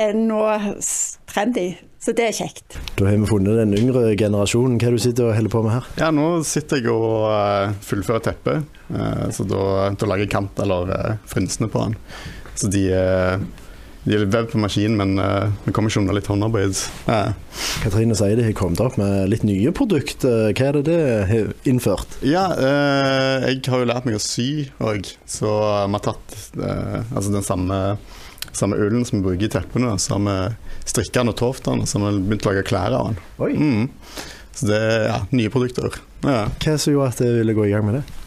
er 0.00 0.16
nå 0.16 0.40
trendy. 1.28 1.68
Så 1.98 2.14
det 2.16 2.28
er 2.28 2.36
kjekt. 2.36 2.76
Da 2.96 3.08
har 3.08 3.18
vi 3.18 3.26
funnet 3.28 3.58
den 3.58 3.74
yngre 3.76 4.12
generasjonen. 4.16 4.78
Hva 4.78 4.86
er 4.88 4.94
det 4.94 5.00
du 5.00 5.04
sitter 5.08 5.28
og 5.28 5.34
holder 5.34 5.52
på 5.52 5.62
med 5.66 5.74
her? 5.74 5.88
Ja, 5.98 6.10
nå 6.14 6.26
sitter 6.46 6.78
jeg 6.80 6.92
og 6.94 7.24
eh, 7.28 7.72
fullfører 7.84 8.22
teppet. 8.28 8.76
Eh, 8.94 9.24
så 9.34 9.44
da, 9.50 9.62
da 9.98 10.08
lager 10.08 10.24
jeg 10.24 10.32
kant 10.32 10.62
eller 10.62 10.92
uh, 10.94 11.16
frynsene 11.28 11.68
på 11.72 11.82
den. 11.88 11.98
Så 12.58 12.70
de, 12.72 12.84
eh, 12.94 13.42
de 14.08 14.16
er 14.16 14.24
vevd 14.24 14.52
på 14.54 14.60
maskin, 14.62 14.94
men 14.98 15.18
uh, 15.20 15.50
vi 15.66 15.72
kommer 15.76 15.92
ikke 15.92 16.02
unna 16.02 16.14
litt 16.16 16.28
håndarbeid. 16.30 16.78
Ja. 17.08 17.34
Katrine 17.82 18.16
sier 18.18 18.38
de 18.38 18.46
har 18.46 18.54
kommet 18.56 18.80
opp 18.82 18.96
med 19.00 19.28
litt 19.32 19.44
nye 19.46 19.72
produkter. 19.76 20.54
Hva 20.56 20.70
er 20.70 20.78
det 20.78 20.84
det 20.88 21.00
har 21.28 21.50
innført? 21.68 22.18
Ja, 22.24 22.46
uh, 22.56 23.44
jeg 23.44 23.60
har 23.68 23.84
jo 23.84 23.90
lært 23.90 24.08
meg 24.08 24.16
å 24.18 24.22
sy 24.22 24.68
òg, 24.80 25.12
så 25.28 25.52
vi 25.84 25.98
har 25.98 26.06
tatt 26.08 26.38
uh, 26.56 27.02
altså 27.12 27.34
den 27.34 27.46
samme, 27.46 27.82
samme 28.50 28.80
ullen 28.80 29.04
som 29.08 29.20
vi 29.20 29.28
bruker 29.28 29.50
i 29.50 29.52
teppene, 29.58 29.94
så 30.00 30.16
har 30.16 30.24
vi 30.24 30.88
strikka 30.88 31.20
den 31.20 31.34
og 31.34 31.38
tovt 31.38 31.68
den, 31.68 31.84
og 31.84 31.90
så 31.90 32.00
har 32.00 32.16
vi 32.16 32.24
begynt 32.30 32.48
å 32.48 32.54
lage 32.54 32.68
klær 32.70 32.96
av 32.96 33.12
den. 33.12 33.58
Mm. 33.60 33.90
Så 34.58 34.70
det 34.72 34.78
er 34.82 35.04
ja, 35.12 35.18
nye 35.36 35.52
produkter. 35.54 36.00
Ja. 36.24 36.48
Hva 36.64 36.78
som 36.80 36.96
gjorde 36.96 37.12
at 37.12 37.20
jeg 37.22 37.42
ville 37.42 37.54
gå 37.54 37.68
i 37.68 37.74
gang 37.76 37.84
med 37.86 38.00
det? 38.00 38.17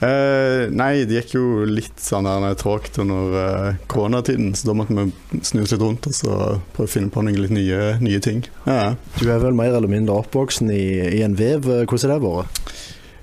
Eh, 0.00 0.70
nei, 0.72 1.04
det 1.04 1.18
gikk 1.18 1.34
jo 1.36 1.64
litt 1.68 2.00
sånn 2.00 2.28
tråkt 2.60 2.96
under 3.02 3.34
uh, 3.36 3.80
koronatiden, 3.90 4.54
så 4.56 4.70
da 4.70 4.76
måtte 4.78 4.96
vi 4.96 5.40
snu 5.44 5.60
oss 5.64 5.74
litt 5.74 5.82
rundt 5.82 6.08
og 6.08 6.16
så 6.16 6.36
prøve 6.72 6.88
å 6.88 6.92
finne 6.94 7.12
på 7.12 7.24
noen 7.24 7.36
litt 7.42 7.52
nye, 7.52 7.98
nye 8.00 8.22
ting. 8.24 8.40
Ja. 8.64 8.94
Du 9.20 9.26
er 9.28 9.42
vel 9.42 9.56
mer 9.56 9.74
eller 9.76 9.92
mindre 9.92 10.22
oppvoksen 10.22 10.72
i, 10.72 10.84
i 11.20 11.20
en 11.26 11.36
vev. 11.36 11.68
Hvordan 11.68 12.14
har 12.14 12.16
det 12.16 12.30
vært? 12.30 12.72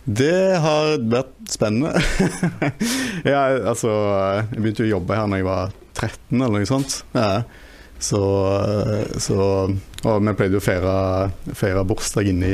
Det 0.07 0.41
har 0.63 0.93
vært 1.11 1.33
spennende. 1.51 1.99
ja, 3.33 3.41
altså 3.73 3.91
Jeg 4.37 4.61
begynte 4.61 4.85
å 4.85 4.93
jobbe 4.93 5.17
her 5.17 5.27
da 5.27 5.39
jeg 5.41 5.47
var 5.49 5.73
13 5.97 6.37
eller 6.37 6.61
noe 6.61 6.69
sånt. 6.69 7.01
Ja. 7.17 7.41
Så, 7.99 8.21
så, 9.17 9.37
Og 10.05 10.17
vi 10.21 10.33
pleide 10.37 10.59
å 10.59 10.63
feire, 10.63 10.95
feire 11.57 11.81
bursdag 11.89 12.29
inni 12.29 12.51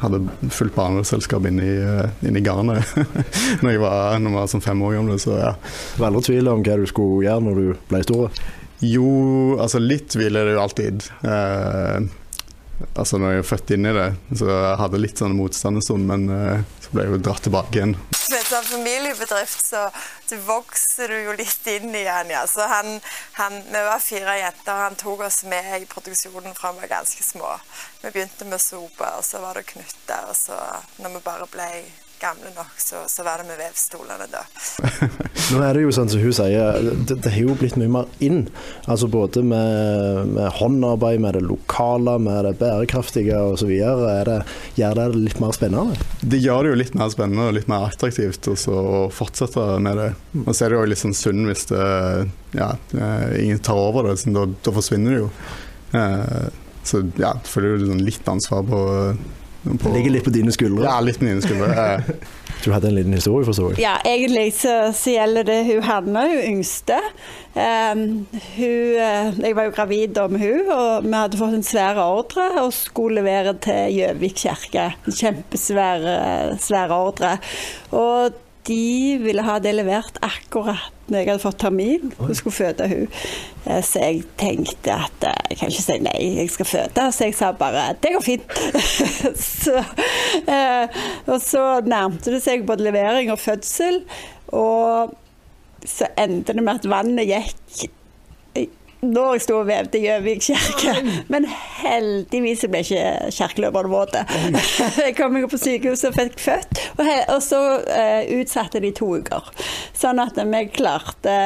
Hadde 0.00 0.22
fullt 0.48 0.72
barneselskap 0.76 1.44
inni, 1.50 1.74
inni 2.24 2.40
garnet 2.44 2.94
når 3.62 3.74
jeg 3.74 3.82
var, 3.82 4.16
når 4.20 4.30
jeg 4.30 4.38
var 4.38 4.52
sånn 4.54 4.64
fem 4.64 4.84
år 4.88 4.96
gammel. 4.96 5.20
Så 5.20 5.36
ja. 5.36 5.52
Det 5.58 6.00
var 6.00 6.12
aldri 6.12 6.30
tvil 6.30 6.52
om 6.52 6.64
hva 6.64 6.78
du 6.80 6.86
skulle 6.88 7.26
gjøre 7.26 7.44
når 7.48 7.60
du 7.60 7.82
ble 7.90 8.04
stor? 8.06 8.40
Jo, 8.84 9.10
altså 9.62 9.80
litt 9.80 10.10
tvil 10.12 10.36
er 10.36 10.48
det 10.48 10.56
jo 10.56 10.62
alltid. 10.64 11.06
Eh, 11.24 12.08
altså 12.94 13.18
når 13.20 13.36
jeg 13.36 13.42
er 13.42 13.48
født 13.48 13.72
inn 13.76 13.88
i 13.88 13.94
det, 13.96 14.06
så 14.36 14.48
jeg 14.50 14.78
hadde 14.82 15.00
litt 15.00 15.22
sånn 15.22 15.36
motstand 15.36 15.80
en 15.80 15.84
stund, 15.84 16.06
men 16.08 16.26
uh, 16.28 16.64
så 16.84 16.92
ble 16.92 17.06
jeg 17.06 17.14
jo 17.14 17.20
dratt 17.26 17.42
tilbake 17.46 17.78
igjen. 17.78 17.94
Med 17.96 18.38
en 18.38 18.48
sånn 18.48 18.68
familiebedrift 18.68 19.62
så, 19.64 19.84
du 20.30 20.36
vokser 20.46 21.12
du 21.12 21.18
jo 21.28 21.36
litt 21.38 21.70
inn 21.72 21.94
igjen. 21.94 22.32
Ja. 22.34 22.44
Så 22.50 22.66
han, 22.70 22.98
han, 23.38 23.60
vi 23.70 23.84
var 23.88 24.02
fire 24.02 24.38
jenter, 24.40 24.82
han 24.84 24.98
tok 24.98 25.26
oss 25.28 25.42
med 25.50 25.70
i 25.80 25.88
produksjonen 25.90 26.56
fra 26.58 26.74
vi 26.74 26.84
var 26.84 26.94
ganske 26.98 27.26
små. 27.26 27.54
Vi 28.02 28.10
begynte 28.10 28.48
med 28.50 28.62
sope, 28.62 29.12
og 29.18 29.24
så 29.26 29.42
var 29.44 29.58
det 29.58 29.68
knytter, 29.72 30.28
og 30.30 30.36
så 30.38 30.58
når 31.02 31.16
vi 31.16 31.24
bare 31.26 31.48
ble 31.52 31.70
gamle 32.20 32.50
nok, 32.56 32.74
så, 32.80 33.02
så 33.10 33.24
var 33.26 33.42
det 33.42 33.48
med 33.50 33.58
vevstolene 33.60 34.26
da. 34.32 34.42
Nå 35.52 35.60
er 35.62 35.76
det 35.76 35.84
jo 35.84 35.92
sånn 35.94 36.10
som 36.10 36.22
hun 36.22 36.34
sier, 36.34 36.80
det, 37.06 37.18
det 37.22 37.32
har 37.34 37.44
jo 37.44 37.56
blitt 37.58 37.76
mye 37.80 37.92
mer 37.92 38.08
inn. 38.24 38.46
Altså 38.90 39.08
både 39.10 39.42
med, 39.46 40.32
med 40.32 40.50
håndarbeid, 40.58 41.20
med 41.22 41.38
det 41.38 41.44
lokale, 41.46 42.16
med 42.22 42.48
det 42.48 42.56
bærekraftige 42.60 43.38
osv. 43.52 43.70
Gjør 43.76 44.32
det 44.80 44.90
det 44.98 45.06
litt 45.14 45.40
mer 45.42 45.54
spennende? 45.56 45.96
Det 46.22 46.40
gjør 46.42 46.64
det 46.64 46.72
jo 46.72 46.80
litt 46.82 46.98
mer 46.98 47.12
spennende 47.14 47.48
og 47.50 47.56
litt 47.58 47.70
mer 47.70 47.88
attraktivt 47.90 48.50
å 48.50 49.06
fortsette 49.14 49.68
med 49.82 50.00
det. 50.00 50.10
Og 50.44 50.52
så 50.52 50.66
er 50.66 50.72
det 50.72 50.80
jo 50.80 50.90
litt 50.90 51.02
sånn 51.02 51.16
synd 51.16 51.50
hvis 51.50 51.68
det, 51.70 51.86
ja, 52.56 52.72
ingen 53.38 53.62
tar 53.64 53.80
over 53.80 54.10
det, 54.10 54.18
da, 54.34 54.46
da 54.46 54.74
forsvinner 54.74 55.14
det 55.16 55.24
jo. 55.24 55.32
Eh, 55.96 56.46
så 56.86 57.02
ja, 57.18 57.32
føler 57.46 57.82
jo 57.82 57.98
litt 57.98 58.28
ansvar 58.30 58.62
på 58.66 58.80
på, 59.66 59.88
det 59.88 59.94
ligger 59.98 60.14
litt 60.16 60.26
på 60.26 60.32
dine 60.34 60.54
skuldre? 60.54 60.86
Ja, 60.86 60.96
litt 61.04 61.18
på 61.20 61.26
mine 61.26 61.42
skuldre. 61.44 62.16
du 62.64 62.70
hadde 62.74 62.90
en 62.90 62.96
liten 62.98 63.16
historie, 63.16 63.46
forstår 63.48 63.74
jeg? 63.74 63.82
Ja, 63.84 63.96
egentlig 64.06 64.52
så, 64.58 64.76
så 64.96 65.16
gjelder 65.16 65.48
det 65.48 65.58
hun 65.68 65.84
Hanne, 65.86 66.24
hun 66.30 66.44
yngste. 66.54 67.00
Um, 67.56 68.06
hun, 68.56 68.96
eh, 69.00 69.30
jeg 69.40 69.56
var 69.56 69.68
jo 69.68 69.76
gravid 69.76 70.18
med 70.32 70.42
hun, 70.44 70.72
og 70.72 71.06
vi 71.06 71.14
hadde 71.16 71.40
fått 71.40 71.58
en 71.58 71.66
svær 71.66 72.00
ordre 72.02 72.50
og 72.62 72.74
skulle 72.76 73.22
levere 73.22 73.56
til 73.64 73.96
Gjøvik 73.96 74.42
kirke. 74.46 74.90
En 75.06 75.20
kjempesvær 75.20 76.10
svær 76.62 76.92
ordre. 76.96 77.36
Og 77.96 78.42
de 78.66 79.18
ville 79.22 79.44
ha 79.46 79.58
det 79.62 79.72
levert 79.76 80.18
akkurat 80.24 80.92
når 81.06 81.20
jeg 81.20 81.28
hadde 81.30 81.42
fått 81.42 81.58
termin 81.62 82.14
og 82.18 82.32
skulle 82.34 82.56
føde 82.56 82.88
hun. 82.90 83.04
Eh, 83.66 83.82
så 83.86 84.02
jeg 84.02 84.24
tenkte 84.40 84.96
at 85.06 85.26
eh, 85.28 85.36
jeg 85.52 85.60
kan 85.60 85.70
ikke 85.70 85.84
si 85.84 85.98
nei, 86.02 86.16
jeg 86.40 86.50
skal 86.54 86.70
føde. 86.70 87.04
Så 87.14 87.28
jeg 87.28 87.36
sa 87.38 87.52
bare 87.56 87.84
det 88.02 88.14
går 88.16 88.24
fint. 88.26 88.56
så, 89.62 89.84
eh, 90.50 90.98
og 91.30 91.38
så 91.44 91.66
nærmte 91.86 92.34
det 92.34 92.42
seg 92.44 92.66
både 92.66 92.88
levering 92.88 93.30
og 93.34 93.38
fødsel. 93.42 94.02
Og 94.50 95.14
så 95.86 96.10
endte 96.18 96.56
det 96.56 96.66
med 96.66 96.80
at 96.80 96.90
vannet 96.90 97.30
gikk 97.30 97.86
når 99.04 99.36
jeg 99.36 99.44
sto 99.44 99.58
og 99.60 99.68
vevde 99.68 99.98
i 99.98 100.04
Gjøvik 100.06 100.44
kirke. 100.46 100.94
Men 101.32 101.46
heldigvis 101.82 102.64
ble 102.70 102.82
ikke 102.84 103.32
kjerkeløperne 103.36 103.92
våte. 103.92 104.22
Jeg 105.06 105.14
kom 105.18 105.34
meg 105.36 105.48
på 105.50 105.60
sykehuset 105.60 106.10
og 106.10 106.16
fikk 106.16 106.38
født, 106.42 106.82
og, 107.02 107.38
så 107.44 107.60
uh, 107.84 108.22
utsatte 108.38 108.80
de 108.82 108.92
to 108.96 109.10
uker. 109.20 109.50
Sånn 109.96 110.20
at 110.22 110.38
vi 110.38 110.62
klarte 110.74 111.36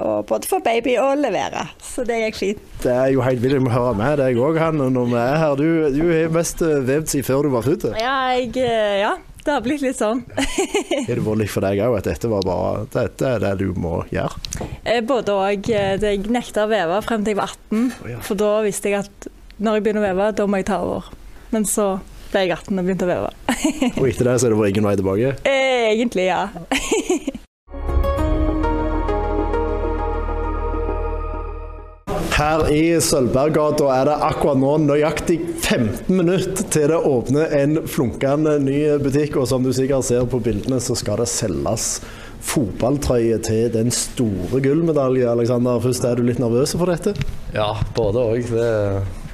å 0.00 0.20
både 0.26 0.50
få 0.50 0.60
baby 0.64 0.96
og 1.02 1.20
levere. 1.20 1.66
Så 1.82 2.06
det 2.08 2.20
gikk 2.24 2.40
fint. 2.40 2.62
Det 2.84 2.92
er 2.94 3.10
jo 3.14 3.24
helt 3.24 3.42
vilt 3.42 3.60
å 3.60 3.72
høre 3.74 3.96
med 3.98 4.20
deg 4.22 4.38
òg, 4.40 4.60
Hanne, 4.60 4.88
når 4.92 5.10
vi 5.10 5.18
er 5.20 5.40
her. 5.42 5.58
Du, 5.58 5.68
du 5.96 6.04
har 6.08 6.32
mest 6.34 6.62
vevd 6.62 7.10
siden 7.12 7.26
før 7.26 7.46
du 7.46 7.54
var 7.56 7.66
født. 7.66 7.90
Ja, 8.00 8.14
jeg, 8.36 8.54
eh, 8.62 9.00
ja, 9.02 9.16
det 9.44 9.54
har 9.54 9.62
blitt 9.64 9.82
litt 9.84 9.98
sånn. 9.98 10.22
Har 10.36 11.08
det 11.08 11.24
vært 11.24 11.40
litt 11.42 11.52
for 11.52 11.64
deg 11.64 11.80
òg 11.86 11.98
at 12.00 12.08
dette 12.10 12.30
var 12.30 12.46
bare 12.46 12.84
dette 12.92 13.34
er 13.36 13.44
det 13.44 13.52
du 13.62 13.70
må 13.80 14.02
gjøre? 14.12 14.68
Eh, 14.84 15.00
både 15.06 15.36
òg. 15.36 15.70
Eh, 15.72 15.96
jeg 16.02 16.30
nekta 16.32 16.66
å 16.66 16.70
veve 16.70 17.00
frem 17.06 17.24
til 17.24 17.34
jeg 17.34 17.40
var 17.40 17.54
18. 17.56 17.90
Oh, 18.04 18.10
ja. 18.12 18.20
For 18.26 18.40
da 18.40 18.52
visste 18.66 18.92
jeg 18.92 19.04
at 19.04 19.30
når 19.60 19.78
jeg 19.78 19.86
begynner 19.86 20.04
å 20.04 20.08
veve, 20.10 20.30
da 20.36 20.48
må 20.48 20.60
jeg 20.60 20.68
ta 20.70 20.80
over. 20.84 21.10
Men 21.54 21.66
så 21.68 21.90
ble 22.30 22.44
jeg 22.46 22.54
18 22.54 22.78
og 22.78 22.86
begynte 22.86 23.08
å 23.08 23.10
veve. 23.10 23.32
og 23.96 24.06
etter 24.08 24.28
det 24.30 24.36
så 24.40 24.48
er 24.48 24.54
det 24.54 24.60
bare 24.60 24.72
ingen 24.72 24.88
vei 24.88 24.96
tilbake? 25.00 25.34
Egentlig, 25.90 26.28
ja. 26.30 26.46
Her 32.40 32.62
i 32.72 32.94
Sølvberggata 33.04 33.84
er 33.92 34.06
det 34.08 34.14
akkurat 34.24 34.56
nå 34.56 34.70
nøyaktig 34.86 35.34
15 35.60 36.06
minutter 36.08 36.64
til 36.72 36.86
det 36.88 36.96
åpner 37.04 37.52
en 37.52 37.82
flunkende 37.84 38.54
ny 38.64 38.78
butikk. 39.02 39.36
Og 39.42 39.50
som 39.50 39.66
du 39.66 39.68
sikkert 39.76 40.06
ser 40.08 40.24
på 40.24 40.40
bildene, 40.40 40.78
så 40.80 40.96
skal 40.96 41.20
det 41.20 41.26
selges 41.28 41.98
fotballtrøye 42.48 43.36
til 43.44 43.68
den 43.74 43.92
store 43.92 44.62
gullmedaljen. 44.64 45.28
Alexander, 45.34 45.82
først 45.84 46.08
er 46.08 46.16
du 46.16 46.24
litt 46.24 46.40
nervøs 46.40 46.72
for 46.80 46.88
dette? 46.88 47.12
Ja, 47.52 47.74
både 47.98 48.24
òg. 48.32 48.48
Det, 48.48 48.72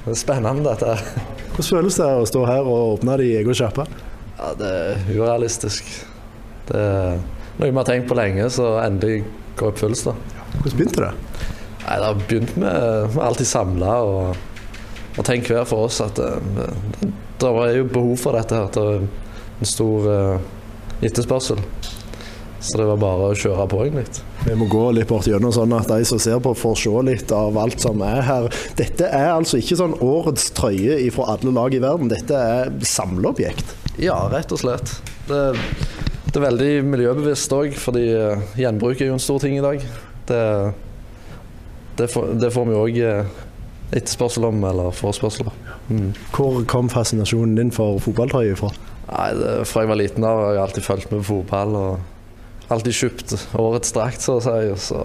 det, 0.03 0.11
er 0.11 0.19
spennende, 0.25 0.67
dette. 0.67 0.99
Hvordan 1.55 1.71
føles 1.71 2.03
det 2.03 2.11
å 2.11 2.27
stå 2.27 2.45
her 2.51 2.67
og 2.67 2.97
åpne 2.97 3.21
det 3.21 3.31
i 3.31 3.37
egen 3.39 3.55
sjappe? 3.55 3.87
Ja, 4.33 4.51
det 4.59 4.77
er 4.83 5.05
urealistisk. 5.15 5.95
Det 6.67 6.87
er 6.91 7.21
noe 7.55 7.71
vi 7.71 7.77
har 7.79 7.87
tenkt 7.87 8.11
på 8.11 8.19
lenge, 8.19 8.51
så 8.51 8.81
endelig 8.83 9.21
går 9.55 9.71
oppfylles 9.71 10.09
det. 10.09 10.19
Hvordan 10.57 10.81
begynte 10.81 11.07
det? 11.07 11.55
Nei, 11.87 11.99
Det 11.99 12.05
har 12.05 12.21
begynt 12.27 12.55
med, 12.59 13.15
å 13.15 13.23
alltid 13.23 13.47
samle 13.47 13.93
og, 14.03 14.39
og 15.15 15.25
tenke 15.25 15.55
hver 15.55 15.67
for 15.69 15.87
oss 15.87 16.01
at 16.03 16.19
det, 16.19 16.33
eh, 16.65 17.11
det 17.39 17.51
er 17.63 17.77
jo 17.77 17.89
behov 17.93 18.17
for 18.19 18.35
dette. 18.35 18.57
her, 18.57 18.67
Det 18.73 18.83
er 18.83 19.05
en 19.61 19.69
stor 19.69 20.07
uh, 20.09 20.39
etterspørsel. 21.05 21.61
Så 22.59 22.79
det 22.79 22.87
var 22.89 22.97
bare 22.99 23.29
å 23.29 23.35
kjøre 23.37 23.67
på, 23.69 23.83
egentlig. 23.85 24.23
Vi 24.47 24.55
må 24.57 24.65
gå 24.71 24.81
litt 24.97 25.07
bort 25.07 25.27
gjennom 25.29 25.53
sånn 25.53 25.75
at 25.77 25.87
de 25.91 26.01
som 26.09 26.19
ser 26.19 26.41
på, 26.43 26.55
får 26.57 26.75
se 26.81 27.03
litt 27.05 27.31
av 27.35 27.57
alt 27.61 27.79
som 27.83 28.01
er 28.03 28.23
her. 28.25 28.47
Dette 28.79 29.07
er 29.13 29.29
altså 29.35 29.61
ikke 29.61 29.77
sånn 29.79 29.93
årets 30.03 30.49
trøye 30.57 30.97
fra 31.13 31.29
alle 31.35 31.53
lag 31.53 31.77
i 31.77 31.83
verden, 31.83 32.09
dette 32.11 32.33
er 32.33 32.73
samleobjekt? 32.81 33.75
Ja, 34.01 34.17
rett 34.33 34.51
og 34.51 34.63
slett. 34.63 34.97
Det, 35.29 35.43
det 36.25 36.41
er 36.41 36.47
veldig 36.47 36.73
miljøbevisst 36.89 37.53
òg, 37.53 37.77
fordi 37.77 38.07
eh, 38.17 38.43
gjenbruk 38.59 38.99
er 38.99 39.11
jo 39.11 39.19
en 39.19 39.23
stor 39.23 39.45
ting 39.45 39.59
i 39.59 39.63
dag. 39.63 39.85
Det 40.27 40.41
det, 41.97 42.09
får, 42.13 42.33
det 42.41 42.51
får 42.53 42.67
vi 42.69 42.77
òg 42.77 42.99
eh, 43.03 43.31
etterspørsel 43.95 44.47
om, 44.49 44.59
eller 44.67 44.91
forespørsel. 44.95 45.49
Mm. 45.89 46.11
Hvor 46.35 46.59
kom 46.69 46.91
fascinasjonen 46.91 47.55
din 47.59 47.73
for 47.75 48.01
fotballtrøye 48.03 48.57
fra? 48.59 48.71
Nei, 49.07 49.31
det, 49.39 49.55
Fra 49.69 49.85
jeg 49.85 49.91
var 49.93 50.01
liten 50.01 50.27
av 50.27 50.43
har 50.43 50.53
jeg 50.57 50.63
alltid 50.65 50.87
fulgt 50.87 51.11
med 51.11 51.23
på 51.23 51.29
fotball. 51.31 51.75
og 51.79 52.71
Alltid 52.73 52.97
kjøpt 52.97 53.35
årets 53.55 53.93
drakt, 53.95 54.23
så 54.23 54.37
å 54.37 54.43
si. 54.43 54.57
Så 54.89 55.03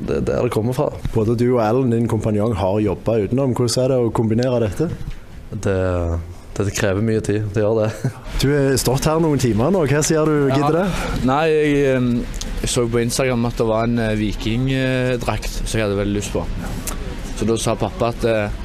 det 0.00 0.20
er 0.20 0.26
der 0.28 0.44
det 0.46 0.54
kommer 0.54 0.76
fra. 0.76 0.90
Både 1.14 1.34
du 1.36 1.48
og 1.50 1.62
Ellen, 1.64 1.90
din 1.92 2.08
kompanjong, 2.08 2.54
har 2.56 2.78
jobba 2.84 3.18
utenom. 3.24 3.56
Hvordan 3.58 3.84
er 3.84 3.92
det 3.92 3.98
å 3.98 4.12
kombinere 4.14 4.60
dette? 4.68 4.86
Det, 5.50 5.80
det 6.60 6.76
krever 6.76 7.02
mye 7.04 7.24
tid. 7.26 7.50
Det 7.54 7.64
gjør 7.64 7.82
det. 7.82 8.12
Du 8.40 8.46
har 8.54 8.78
stått 8.80 9.10
her 9.10 9.18
noen 9.20 9.42
timer 9.42 9.74
nå. 9.74 9.82
Hva 9.90 10.04
sier 10.06 10.30
du? 10.30 10.46
Gidder 10.54 10.78
det? 10.78 10.86
Nei, 11.28 11.42
jeg, 11.50 12.04
jeg, 12.60 12.70
så 12.70 12.86
på 12.88 13.00
Instagram 13.00 13.46
at 13.48 13.60
det 13.60 13.66
var 13.68 13.86
en 13.88 14.00
eh, 14.02 14.16
vikingdrakt 14.20 15.52
som 15.60 15.78
jeg 15.78 15.86
hadde 15.86 15.98
veldig 16.00 16.18
lyst 16.18 16.34
på. 16.34 16.44
Så 17.38 17.48
da 17.48 17.56
sa 17.56 17.76
pappa 17.78 18.10
at 18.12 18.26
eh, 18.28 18.58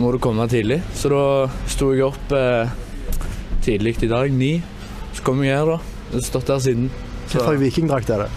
må 0.00 0.12
du 0.12 0.18
komme 0.22 0.46
tidlig. 0.48 0.80
Så 0.96 1.10
da 1.12 1.24
sto 1.68 1.90
jeg 1.92 2.06
opp 2.06 2.32
eh, 2.36 2.70
tidlig 3.64 3.98
i 4.02 4.10
dag, 4.10 4.32
ni. 4.32 4.54
Så 5.12 5.24
kom 5.26 5.42
jeg 5.44 5.56
her, 5.58 5.68
da. 5.68 5.78
Jeg 6.12 6.18
har 6.18 6.26
stått 6.30 6.48
der 6.48 6.62
siden. 6.64 6.88
Slags 7.28 7.60
vikingdrakt 7.60 8.10
er 8.12 8.24
det? 8.24 8.30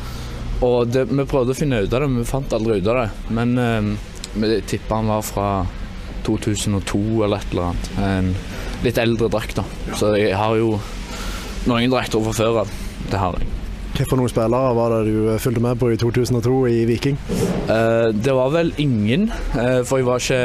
Og 0.63 0.87
det, 0.87 1.05
Vi 1.11 1.25
prøvde 1.27 1.55
å 1.55 1.57
finne 1.57 1.81
ut 1.83 1.93
av 1.93 2.03
det, 2.03 2.11
men 2.11 2.23
vi 2.23 2.27
fant 2.29 2.53
aldri 2.55 2.79
ut 2.79 2.91
av 2.91 3.01
det. 3.01 3.07
Men 3.39 3.57
eh, 3.61 3.89
vi 4.35 4.61
tippa 4.67 4.99
han 4.99 5.11
var 5.13 5.23
fra 5.25 5.49
2002 6.27 7.23
eller 7.23 7.37
et 7.39 7.51
eller 7.53 7.69
annet. 7.69 7.91
En 8.03 8.31
litt 8.85 8.99
eldre 8.99 9.29
drakt, 9.31 9.61
da. 9.61 9.95
Så 9.95 10.15
jeg 10.19 10.35
har 10.35 10.57
jo 10.59 10.75
noen 11.69 11.93
drakter 11.93 12.23
fra 12.25 12.35
før 12.35 12.65
av. 12.65 12.73
Det 13.07 13.21
har 13.21 13.39
jeg. 13.39 13.64
Noen 13.95 14.27
spillere 14.27 14.73
var 14.75 14.91
det 14.91 15.07
du 15.07 15.29
eh, 15.31 15.39
fulgte 15.39 15.61
med 15.63 15.79
på 15.79 15.87
i 15.93 15.97
2002 15.99 16.55
i 16.67 16.83
Viking? 16.89 17.15
Uh, 17.69 18.11
det 18.11 18.33
var 18.35 18.51
vel 18.51 18.73
ingen, 18.81 19.29
uh, 19.55 19.81
for 19.87 20.01
jeg 20.01 20.07
var 20.07 20.19
ikke, 20.19 20.39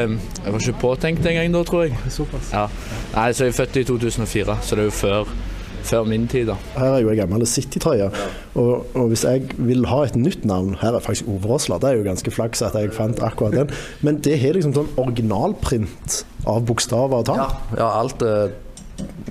jeg 0.44 0.54
var 0.54 0.62
ikke 0.62 0.80
påtenkt 0.80 1.26
engang 1.26 1.56
da, 1.56 1.64
tror 1.66 1.88
jeg. 1.88 1.98
Såpass. 2.14 2.52
Ja. 2.54 2.68
Nei, 3.16 3.26
så 3.34 3.48
jeg 3.48 3.54
er 3.54 3.58
født 3.58 3.80
i 3.82 3.84
2004, 3.90 4.56
så 4.62 4.78
det 4.78 4.84
er 4.84 4.88
jo 4.88 4.94
før, 4.94 5.34
før 5.82 6.06
min 6.06 6.28
tid, 6.30 6.46
da. 6.52 6.56
Her 6.76 6.94
er 6.94 7.02
jo 7.02 7.10
ei 7.10 7.18
gammel 7.18 7.44
City-trøye. 7.50 8.08
Og, 8.54 8.86
og 8.94 9.10
hvis 9.10 9.26
jeg 9.26 9.50
vil 9.58 9.84
ha 9.90 10.00
et 10.06 10.16
nytt 10.18 10.46
navn 10.46 10.74
Her 10.80 10.96
er 10.98 11.04
faktisk 11.04 11.28
Overåsla, 11.30 11.78
Det 11.82 11.90
er 11.90 12.00
jo 12.00 12.06
ganske 12.06 12.32
flaks 12.34 12.62
at 12.66 12.74
jeg 12.78 12.94
fant 12.94 13.22
akkurat 13.22 13.58
den. 13.58 13.76
Men 14.06 14.22
det 14.22 14.38
har 14.42 14.54
liksom 14.54 14.74
sånn 14.78 14.90
originalprint 15.00 16.22
av 16.50 16.62
bokstaver 16.70 17.22
og 17.22 17.30
tall. 17.30 17.42
Ja, 17.42 17.78
ja 17.82 17.92
alt 17.98 18.22
uh, 18.22 18.50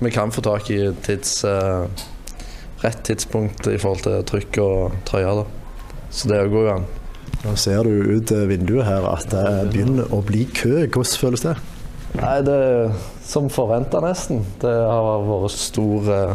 vi 0.00 0.10
kan 0.10 0.32
få 0.32 0.42
tak 0.44 0.70
i 0.70 0.80
tids, 1.04 1.44
eh, 1.44 1.84
rett 2.84 3.02
tidspunkt 3.06 3.66
i 3.70 3.76
forhold 3.80 4.04
til 4.06 4.22
trykk 4.30 4.58
og 4.64 4.96
trøyer. 5.08 5.42
da. 5.42 5.44
Så 6.10 6.28
det 6.30 6.40
går 6.52 6.66
jo 6.68 6.74
an. 6.78 6.86
Nå 7.44 7.54
ser 7.56 7.84
du 7.86 8.16
ut 8.16 8.32
vinduet 8.50 8.84
her 8.88 9.04
at 9.08 9.28
det 9.32 9.44
begynner 9.72 10.10
å 10.12 10.20
bli 10.26 10.44
kø. 10.52 10.86
Hvordan 10.86 11.20
føles 11.22 11.44
det? 11.46 11.54
Nei, 12.18 12.36
det 12.44 12.54
er 12.56 12.94
som 13.24 13.46
forventa 13.52 14.00
nesten. 14.02 14.42
Det 14.60 14.72
har 14.74 15.22
vært 15.28 15.54
stor 15.54 16.08
eh, 16.10 16.34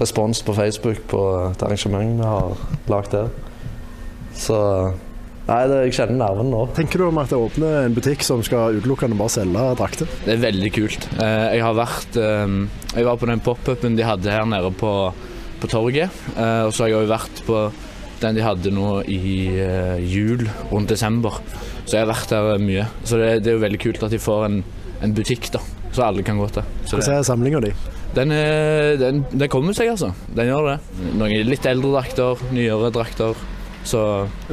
respons 0.00 0.40
på 0.46 0.54
Facebook 0.56 1.02
på 1.10 1.22
et 1.50 1.64
arrangement 1.66 2.20
vi 2.20 2.28
har 2.30 2.54
lagd 2.92 3.16
der. 3.16 3.32
Så 4.38 4.58
Nei, 5.50 5.64
det, 5.66 5.78
jeg 5.88 5.94
kjenner 5.96 6.18
nerven 6.20 6.50
nå. 6.52 6.60
Tenker 6.76 7.00
du 7.02 7.08
om 7.08 7.16
at 7.18 7.32
det 7.32 7.38
åpner 7.42 7.80
en 7.88 7.94
butikk 7.96 8.22
som 8.22 8.38
skal 8.46 8.76
utelukkende 8.78 9.16
bare 9.18 9.32
selge 9.34 9.64
drakter? 9.80 10.10
Det 10.22 10.36
er 10.36 10.42
veldig 10.44 10.70
kult. 10.76 11.08
Eh, 11.18 11.46
Jeg 11.56 11.64
har 11.66 11.74
vært 11.74 12.18
eh, 12.20 12.52
Jeg 12.94 13.08
var 13.08 13.18
på 13.18 13.26
den 13.32 13.42
pop-upen 13.42 13.98
de 13.98 14.06
hadde 14.06 14.30
her 14.30 14.46
nede 14.46 14.70
på, 14.78 14.92
på 15.60 15.70
torget. 15.70 16.10
Eh, 16.36 16.62
Og 16.66 16.72
så 16.74 16.84
har 16.84 16.92
jeg 16.92 17.02
òg 17.04 17.10
vært 17.12 17.42
på 17.46 17.62
den 18.20 18.36
de 18.36 18.42
hadde 18.44 18.70
nå 18.76 18.88
i 19.08 19.20
eh, 19.56 19.96
jul, 20.04 20.42
rundt 20.72 20.90
desember. 20.92 21.38
Så 21.86 21.96
jeg 21.96 22.04
har 22.04 22.10
vært 22.12 22.28
der 22.34 22.58
mye. 22.60 22.84
Så 23.04 23.16
det, 23.20 23.30
det 23.44 23.52
er 23.52 23.56
jo 23.56 23.62
veldig 23.64 23.80
kult 23.80 24.02
at 24.04 24.12
de 24.12 24.20
får 24.20 24.44
en, 24.50 24.58
en 25.02 25.14
butikk, 25.16 25.48
da. 25.54 25.62
Så 25.90 26.04
alle 26.06 26.22
kan 26.22 26.38
gå 26.38 26.46
til. 26.54 26.62
Så 26.84 26.98
Hvordan 26.98 27.16
er 27.16 27.24
samlinga 27.26 27.62
di? 27.64 27.72
Den, 28.14 28.34
den, 29.00 29.24
den 29.32 29.48
kommer 29.50 29.72
seg, 29.74 29.88
altså. 29.94 30.12
Den 30.36 30.50
gjør 30.50 30.68
det. 30.68 30.76
Noen 31.16 31.48
litt 31.48 31.66
eldre 31.70 31.94
drakter, 31.96 32.44
nyere 32.52 32.90
drakter. 32.94 33.34
Så 33.88 34.04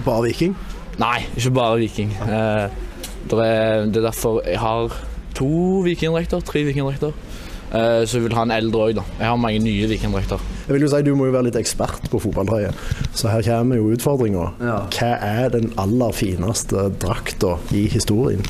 Bare 0.05 0.23
Viking? 0.29 0.55
Nei, 1.01 1.19
ikke 1.37 1.51
bare 1.57 1.77
Viking. 1.81 2.13
Eh, 2.23 2.69
det, 3.27 3.37
er, 3.43 3.85
det 3.91 3.99
er 3.99 4.07
derfor 4.07 4.39
jeg 4.47 4.57
har 4.63 4.95
to 5.37 5.49
vikingdrakter, 5.85 6.41
tre 6.47 6.63
vikingdrakter. 6.65 7.11
Eh, 7.67 8.05
så 8.07 8.21
vil 8.23 8.35
ha 8.37 8.45
en 8.47 8.53
eldre 8.55 8.85
òg, 8.85 8.93
da. 8.95 9.03
Jeg 9.19 9.27
har 9.27 9.39
mange 9.41 9.59
nye 9.59 9.87
vikingdrakter. 9.91 10.43
Jeg 10.67 10.75
vil 10.75 10.85
jo 10.85 10.91
si 10.91 11.01
Du 11.03 11.13
må 11.19 11.27
jo 11.27 11.33
være 11.35 11.49
litt 11.49 11.59
ekspert 11.59 12.07
på 12.11 12.21
fotballtrøye, 12.23 12.71
så 13.11 13.31
her 13.33 13.43
kommer 13.43 13.79
jo 13.79 13.91
utfordringa. 13.91 14.45
Ja. 14.63 14.77
Hva 14.93 15.11
er 15.27 15.51
den 15.55 15.73
aller 15.79 16.15
fineste 16.15 16.87
drakta 17.01 17.57
i 17.75 17.87
historien? 17.91 18.43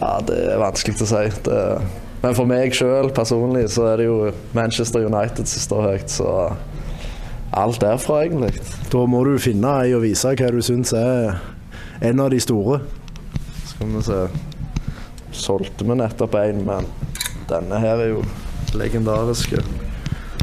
Ja, 0.00 0.18
det 0.24 0.38
er 0.54 0.62
vanskelig 0.62 0.96
å 1.04 1.10
si. 1.10 1.24
Det, 1.44 1.60
men 2.22 2.34
for 2.38 2.48
meg 2.48 2.72
sjøl 2.74 3.12
personlig 3.14 3.66
så 3.74 3.90
er 3.92 4.00
det 4.00 4.08
jo 4.08 4.32
Manchester 4.56 5.04
United 5.04 5.50
som 5.50 5.64
står 5.66 5.88
høyt, 5.90 6.10
så 6.10 6.32
alt 7.58 7.80
derfra, 7.82 8.22
egentlig. 8.24 8.54
Da 8.92 9.04
må 9.10 9.24
du 9.26 9.36
finne 9.42 9.74
ei 9.82 9.92
og 9.96 10.06
vise 10.06 10.32
hva 10.38 10.50
du 10.54 10.62
syns 10.64 10.94
er 10.96 11.36
en 12.00 12.24
av 12.24 12.32
de 12.32 12.40
store. 12.40 12.80
Skal 13.68 13.92
vi 13.96 14.06
se 14.08 14.22
Solgte 15.38 15.84
vi 15.86 15.94
nettopp 15.94 16.32
en, 16.34 16.64
men 16.66 16.86
denne 17.48 17.80
her 17.80 18.04
er 18.04 18.12
jo 18.12 18.22
legendarisk. 18.76 19.56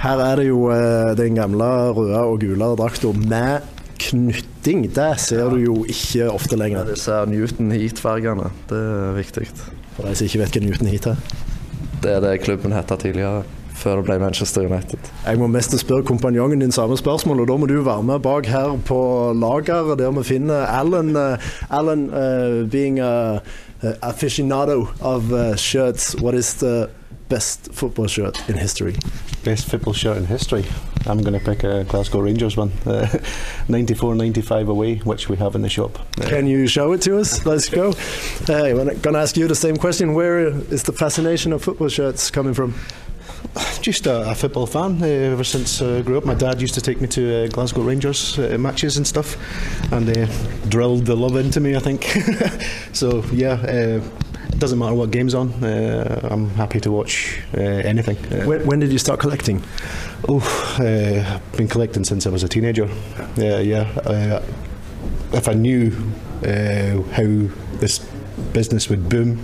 Her 0.01 0.21
er 0.21 0.41
det 0.41 0.47
jo 0.49 0.67
eh, 0.73 1.13
den 1.17 1.37
gamle 1.39 1.69
røde 1.95 2.19
og 2.19 2.39
gule 2.41 2.73
drakta 2.77 3.11
med 3.15 3.71
knytting. 4.01 4.85
Det 4.95 5.11
ser 5.21 5.49
du 5.49 5.57
jo 5.61 5.81
ikke 5.89 6.29
ofte 6.31 6.57
lenger. 6.59 6.83
Ja, 6.83 6.91
Disse 6.91 7.11
er 7.11 7.25
Newton 7.29 7.71
Heat-fargene. 7.71 8.51
Det 8.69 8.77
er 8.77 9.17
viktig. 9.17 9.49
For 9.95 10.07
de 10.07 10.15
som 10.15 10.27
ikke 10.27 10.41
vet 10.43 10.57
hva 10.57 10.63
Newton 10.65 10.89
Heat 10.91 11.11
er. 11.13 11.21
Det 12.03 12.11
er 12.11 12.21
det 12.21 12.41
klubben 12.43 12.75
het 12.75 12.91
tidligere, 13.01 13.45
før 13.75 13.95
det 13.97 14.05
ble 14.05 14.19
Manchester 14.19 14.67
United. 14.67 14.99
Jeg 15.25 15.39
må 15.39 15.47
mest 15.47 15.73
spørre 15.79 16.03
kompanjongen 16.05 16.61
din 16.61 16.71
samme 16.75 16.97
spørsmål, 16.99 17.41
og 17.41 17.47
da 17.49 17.57
må 17.57 17.69
du 17.71 17.79
være 17.81 18.03
med 18.03 18.19
bak 18.19 18.45
her 18.51 18.75
på 18.85 18.99
lageret, 19.33 19.97
der 19.99 20.11
vi 20.19 20.23
finner 20.27 20.67
Alan. 20.67 21.15
eh, 21.15 21.37
Alan 21.69 22.09
uh, 22.11 22.67
being 22.69 22.99
a, 22.99 23.39
a 23.39 23.39
aficionado 23.81 24.89
of 25.01 25.31
uh, 25.31 25.55
shirts, 25.55 26.15
what 26.15 26.33
is 26.33 26.55
the 26.55 26.89
best 27.29 27.71
football 27.73 28.07
shirt 28.07 28.37
in 28.49 28.55
history? 28.55 28.95
Best 29.43 29.67
football 29.67 29.93
shirt 29.93 30.17
in 30.17 30.25
history. 30.25 30.65
I'm 31.07 31.21
going 31.21 31.37
to 31.37 31.39
pick 31.39 31.63
a 31.63 31.83
Glasgow 31.83 32.19
Rangers 32.19 32.57
one, 32.57 32.71
uh, 32.85 33.05
94-95 33.67 34.69
away, 34.69 34.95
which 34.97 35.29
we 35.29 35.37
have 35.37 35.55
in 35.55 35.61
the 35.61 35.69
shop. 35.69 35.99
Uh, 36.19 36.27
Can 36.27 36.47
you 36.47 36.67
show 36.67 36.93
it 36.93 37.01
to 37.03 37.19
us? 37.19 37.45
Let's 37.45 37.69
go. 37.69 37.93
Uh, 38.49 38.53
I'm 38.65 38.77
going 38.77 39.13
to 39.13 39.19
ask 39.19 39.37
you 39.37 39.47
the 39.47 39.55
same 39.55 39.77
question. 39.77 40.13
Where 40.13 40.39
is 40.47 40.83
the 40.83 40.93
fascination 40.93 41.53
of 41.53 41.63
football 41.63 41.89
shirts 41.89 42.31
coming 42.31 42.53
from? 42.53 42.73
Just 43.81 44.07
a, 44.07 44.31
a 44.31 44.35
football 44.35 44.65
fan 44.65 45.01
uh, 45.01 45.05
ever 45.05 45.43
since 45.43 45.81
uh, 45.81 45.97
I 45.97 46.01
grew 46.01 46.17
up. 46.17 46.25
My 46.25 46.33
dad 46.33 46.61
used 46.61 46.73
to 46.75 46.81
take 46.81 47.01
me 47.01 47.07
to 47.09 47.45
uh, 47.45 47.47
Glasgow 47.47 47.81
Rangers 47.83 48.37
uh, 48.39 48.57
matches 48.59 48.97
and 48.97 49.05
stuff, 49.07 49.37
and 49.91 50.09
uh, 50.09 50.25
drilled 50.69 51.05
the 51.05 51.15
love 51.15 51.35
into 51.35 51.59
me. 51.59 51.75
I 51.75 51.79
think. 51.79 52.03
so 52.93 53.23
yeah, 53.31 53.53
uh, 53.53 54.01
it 54.49 54.59
doesn't 54.59 54.79
matter 54.79 54.95
what 54.95 55.11
game's 55.11 55.35
on. 55.35 55.51
Uh, 55.63 56.27
I'm 56.31 56.49
happy 56.51 56.79
to 56.81 56.91
watch 56.91 57.41
uh, 57.57 57.59
anything. 57.61 58.17
Uh, 58.33 58.45
When, 58.45 58.65
when 58.65 58.79
did 58.79 58.91
you 58.91 58.99
start 58.99 59.19
collecting? 59.19 59.61
Oh, 60.27 60.39
uh, 60.79 61.35
I've 61.35 61.57
been 61.57 61.67
collecting 61.67 62.03
since 62.05 62.25
I 62.25 62.29
was 62.29 62.43
a 62.43 62.47
teenager. 62.47 62.89
Yeah, 63.37 63.59
yeah. 63.59 63.81
Uh, 64.05 64.41
if 65.33 65.47
I 65.47 65.53
knew 65.53 65.91
uh, 66.43 67.01
how 67.11 67.49
this 67.79 67.99
business 68.53 68.89
would 68.89 69.09
boom, 69.09 69.43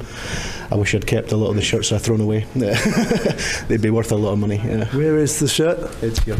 I 0.71 0.75
wish 0.75 0.95
I'd 0.95 1.05
kept 1.05 1.34
a 1.34 1.38
lot 1.38 1.49
of 1.49 1.55
the 1.55 1.62
shirts 1.62 1.91
I've 1.91 2.01
thrown 2.01 2.21
away. 2.21 2.45
They'd 3.67 3.81
be 3.81 3.89
worth 3.89 4.12
a 4.12 4.15
lot 4.15 4.31
of 4.34 4.39
money. 4.39 4.55
Yeah. 4.55 4.86
Where 4.95 5.17
is 5.17 5.38
the 5.39 5.47
shirt? 5.49 5.79
It's 6.01 6.19
here. 6.23 6.38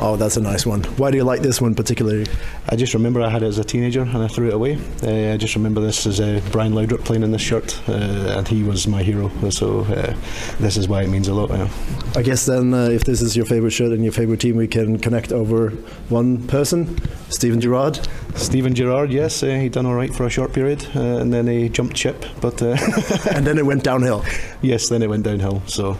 Oh, 0.00 0.16
that's 0.16 0.36
a 0.36 0.40
nice 0.40 0.64
one. 0.64 0.84
Why 0.96 1.10
do 1.10 1.16
you 1.16 1.24
like 1.24 1.40
this 1.40 1.60
one 1.60 1.74
particularly? 1.74 2.26
I 2.68 2.76
just 2.76 2.94
remember 2.94 3.20
I 3.20 3.28
had 3.28 3.42
it 3.42 3.46
as 3.46 3.58
a 3.58 3.64
teenager 3.64 4.02
and 4.02 4.18
I 4.18 4.28
threw 4.28 4.46
it 4.46 4.54
away. 4.54 4.78
Uh, 5.02 5.34
I 5.34 5.36
just 5.36 5.56
remember 5.56 5.80
this 5.80 6.06
as 6.06 6.20
uh, 6.20 6.40
Brian 6.52 6.72
Laudrup 6.72 7.04
playing 7.04 7.24
in 7.24 7.32
this 7.32 7.42
shirt, 7.42 7.80
uh, 7.88 8.36
and 8.36 8.46
he 8.46 8.62
was 8.62 8.86
my 8.86 9.02
hero. 9.02 9.28
So 9.50 9.80
uh, 9.80 10.14
this 10.60 10.76
is 10.76 10.86
why 10.86 11.02
it 11.02 11.08
means 11.08 11.26
a 11.26 11.34
lot. 11.34 11.50
Yeah. 11.50 11.68
I 12.14 12.22
guess 12.22 12.46
then, 12.46 12.74
uh, 12.74 12.84
if 12.90 13.04
this 13.04 13.20
is 13.20 13.36
your 13.36 13.44
favorite 13.44 13.72
shirt 13.72 13.90
and 13.90 14.04
your 14.04 14.12
favorite 14.12 14.40
team, 14.40 14.54
we 14.56 14.68
can 14.68 14.98
connect 14.98 15.32
over 15.32 15.70
one 16.10 16.46
person, 16.46 16.96
Steven 17.30 17.60
Gerrard. 17.60 17.98
Stephen 18.36 18.74
Gerrard, 18.74 19.10
yes, 19.10 19.42
uh, 19.42 19.46
he 19.46 19.68
done 19.68 19.84
all 19.84 19.94
right 19.94 20.14
for 20.14 20.26
a 20.26 20.30
short 20.30 20.52
period, 20.52 20.86
uh, 20.94 21.00
and 21.00 21.32
then 21.32 21.48
he 21.48 21.68
jumped 21.68 21.96
ship. 21.96 22.24
But 22.40 22.62
uh, 22.62 22.76
and 23.34 23.44
then 23.44 23.58
it 23.58 23.66
went 23.66 23.82
downhill. 23.82 24.24
Yes, 24.62 24.88
then 24.88 25.02
it 25.02 25.08
went 25.08 25.24
downhill. 25.24 25.62
So 25.66 25.98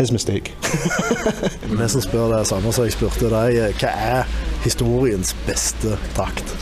his 0.00 0.10
mistake. 0.12 0.52
Nesten 1.80 2.02
spør 2.04 2.32
det 2.34 2.46
samme 2.48 2.72
som 2.72 2.86
jeg 2.88 2.94
spurte 2.96 3.28
deg. 3.32 3.58
eh, 3.60 3.74
Hva 3.80 3.90
er 4.16 4.34
historiens 4.64 5.34
beste 5.46 5.96
drakt? 6.16 6.54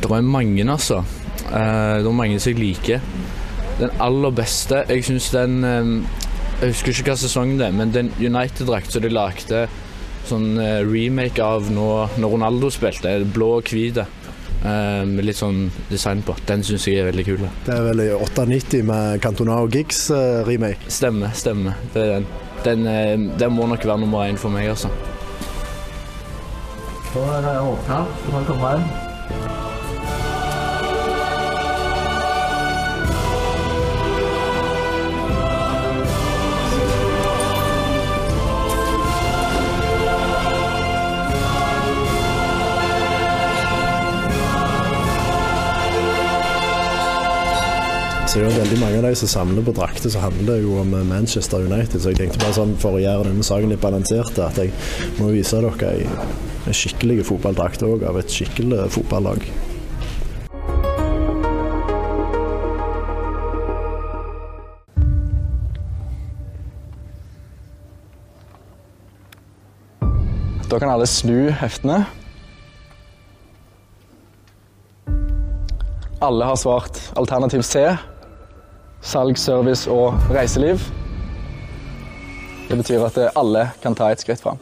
Det 0.00 0.08
er 0.10 0.22
mange, 0.24 0.64
altså. 0.70 1.02
Eh, 1.50 1.98
det 2.00 2.06
er 2.08 2.16
mange 2.16 2.40
som 2.40 2.52
jeg 2.54 2.60
liker. 2.60 3.00
Den 3.80 3.90
aller 4.00 4.30
beste 4.36 4.82
Jeg 4.90 5.04
syns 5.06 5.30
den 5.32 5.64
eh, 5.64 5.92
Jeg 6.60 6.74
husker 6.74 6.92
ikke 6.92 7.10
hva 7.14 7.16
sesong 7.20 7.54
det 7.58 7.66
er, 7.70 7.72
men 7.76 7.92
den 7.94 8.10
United-drakt 8.20 8.92
som 8.92 9.02
de 9.04 9.08
lagde 9.12 9.62
sånn 10.28 10.50
remake 10.84 11.40
av 11.42 11.70
nå 11.72 11.86
når 12.20 12.34
Ronaldo 12.34 12.68
spilte, 12.70 13.14
blå 13.34 13.54
og 13.58 13.70
hvit, 13.72 13.96
med 14.60 15.24
litt 15.24 15.38
sånn 15.38 15.70
design 15.88 16.20
på, 16.26 16.34
den 16.44 16.60
syns 16.66 16.84
jeg 16.84 17.00
er 17.00 17.08
veldig 17.08 17.24
kul. 17.24 17.46
Det 17.64 17.72
er 17.72 17.86
vel 17.86 18.04
i 18.04 18.10
98 18.12 18.82
med 18.84 19.22
Cantona 19.24 19.56
og 19.64 19.72
Gigs 19.72 20.02
uh, 20.12 20.42
remake. 20.44 20.90
Stemmer, 20.92 21.32
stemmer. 21.32 21.80
Det 21.94 22.04
er 22.04 22.14
den. 22.18 22.28
Den, 22.64 22.86
eh, 22.86 23.38
den 23.38 23.52
må 23.52 23.66
nok 23.66 23.84
være 23.84 23.98
nummer 23.98 24.28
én 24.28 24.36
for 24.36 24.52
meg, 24.52 24.68
altså. 24.68 24.88
Så 27.12 27.20
er 27.20 27.40
det 27.40 27.60
åpna. 27.60 28.04
Du 28.26 28.30
kan 28.30 28.44
komme 28.44 28.74
inn. 28.76 29.09
Så 48.30 48.38
er 48.38 48.44
det 48.46 48.60
veldig 48.60 48.76
mange 48.78 48.98
av 49.00 49.02
de 49.08 49.16
som 49.18 49.26
samler 49.26 49.64
på 49.66 49.72
drakter, 49.74 50.06
så 50.06 50.20
handler 50.22 50.46
det 50.46 50.60
jo 50.62 50.76
om 50.78 50.92
eh, 50.94 51.02
Manchester 51.02 51.64
United. 51.66 51.98
Så 51.98 52.12
jeg 52.12 52.18
tenkte 52.20 52.38
bare 52.38 52.54
sånn 52.54 52.76
for 52.78 52.94
å 52.94 53.00
gjøre 53.02 53.24
denne 53.26 53.42
saken 53.42 53.72
litt 53.72 53.80
balansert, 53.82 54.36
at 54.38 54.60
jeg 54.62 54.70
må 55.16 55.32
vise 55.34 55.58
dere 55.58 55.88
ei 56.70 56.74
skikkelig 56.78 57.24
fotballdrakt 57.26 57.82
òg, 57.82 58.04
av 58.06 58.20
et 58.20 58.30
skikkelig 58.30 58.84
fotballag. 58.94 59.42
Da 70.70 70.78
kan 70.78 70.94
alle 70.94 71.10
snu 71.10 71.50
heftene. 71.64 72.04
Alle 76.22 76.46
har 76.46 76.62
svart 76.62 77.02
alternativ 77.18 77.66
C. 77.66 77.88
Salg, 79.02 79.38
service 79.38 79.90
og 79.90 80.16
reiseliv. 80.30 80.82
Det 82.68 82.76
betyr 82.78 83.06
at 83.06 83.22
alle 83.34 83.70
kan 83.82 83.96
ta 83.98 84.12
et 84.12 84.22
skritt 84.22 84.42
fram. 84.44 84.60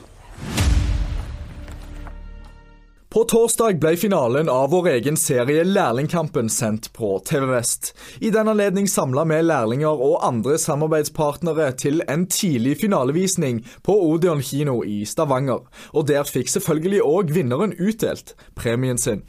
På 3.08 3.22
torsdag 3.24 3.78
ble 3.80 3.94
finalen 3.96 4.50
av 4.52 4.68
vår 4.68 4.90
egen 4.90 5.16
serie 5.16 5.62
Lærlingkampen 5.64 6.50
sendt 6.52 6.90
på 6.92 7.14
TV 7.24 7.46
Vest. 7.50 7.94
I 8.20 8.28
den 8.30 8.50
anledning 8.52 8.84
samla 8.88 9.24
vi 9.30 9.38
lærlinger 9.42 10.02
og 10.06 10.26
andre 10.28 10.58
samarbeidspartnere 10.60 11.70
til 11.80 12.02
en 12.04 12.26
tidlig 12.28 12.76
finalevisning 12.82 13.62
på 13.82 13.96
Odeon 14.10 14.44
kino 14.44 14.82
i 14.84 15.00
Stavanger. 15.08 15.64
Og 15.96 16.06
der 16.12 16.28
fikk 16.28 16.52
selvfølgelig 16.52 17.00
òg 17.08 17.32
vinneren 17.32 17.72
utdelt 17.80 18.36
premien 18.54 19.00
sin. 19.00 19.24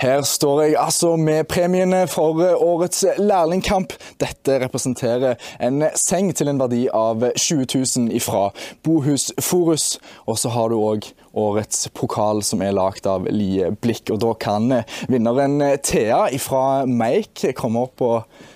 Her 0.00 0.22
står 0.26 0.62
jeg 0.62 0.76
altså 0.80 1.14
med 1.16 1.48
premiene 1.50 2.06
for 2.10 2.40
årets 2.56 3.04
lærlingkamp. 3.18 3.92
Dette 4.20 4.58
representerer 4.64 5.38
en 5.60 5.84
seng 5.98 6.32
til 6.36 6.50
en 6.52 6.60
verdi 6.60 6.86
av 6.92 7.24
20 7.36 7.66
000 7.74 8.14
ifra 8.16 8.48
Bohus 8.84 9.30
Forus. 9.40 9.98
Og 10.26 10.38
så 10.38 10.52
har 10.54 10.70
du 10.70 10.78
òg 10.80 11.10
årets 11.34 11.88
pokal 11.94 12.42
som 12.46 12.62
er 12.62 12.74
lagd 12.74 13.06
av 13.10 13.28
Lie 13.30 13.70
Blikk. 13.82 14.10
Og 14.14 14.20
da 14.22 14.34
kan 14.34 14.82
vinneren 15.10 15.60
Thea 15.82 16.26
ifra 16.34 16.86
Meik 16.86 17.44
komme 17.58 17.86
opp 17.86 18.04
og 18.04 18.46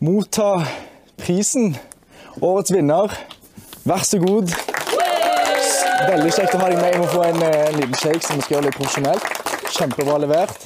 motta 0.00 0.52
prisen. 1.20 1.74
Årets 2.40 2.72
vinner, 2.72 3.12
vær 3.84 4.04
så 4.06 4.20
god. 4.22 4.52
Veldig 6.08 6.32
kjekt 6.32 6.54
å 6.56 6.60
ha 6.62 6.70
deg 6.70 6.78
med. 6.80 6.88
Jeg 6.94 7.02
må 7.02 7.08
få 7.12 7.26
en, 7.26 7.42
en 7.44 7.76
liten 7.76 8.00
shake 8.00 8.24
som 8.24 8.38
vi 8.38 8.46
skal 8.46 8.58
gjøre 8.58 8.70
litt 8.70 8.78
profesjonelt. 8.80 9.39
Kjempebra 9.70 10.18
levert. 10.18 10.58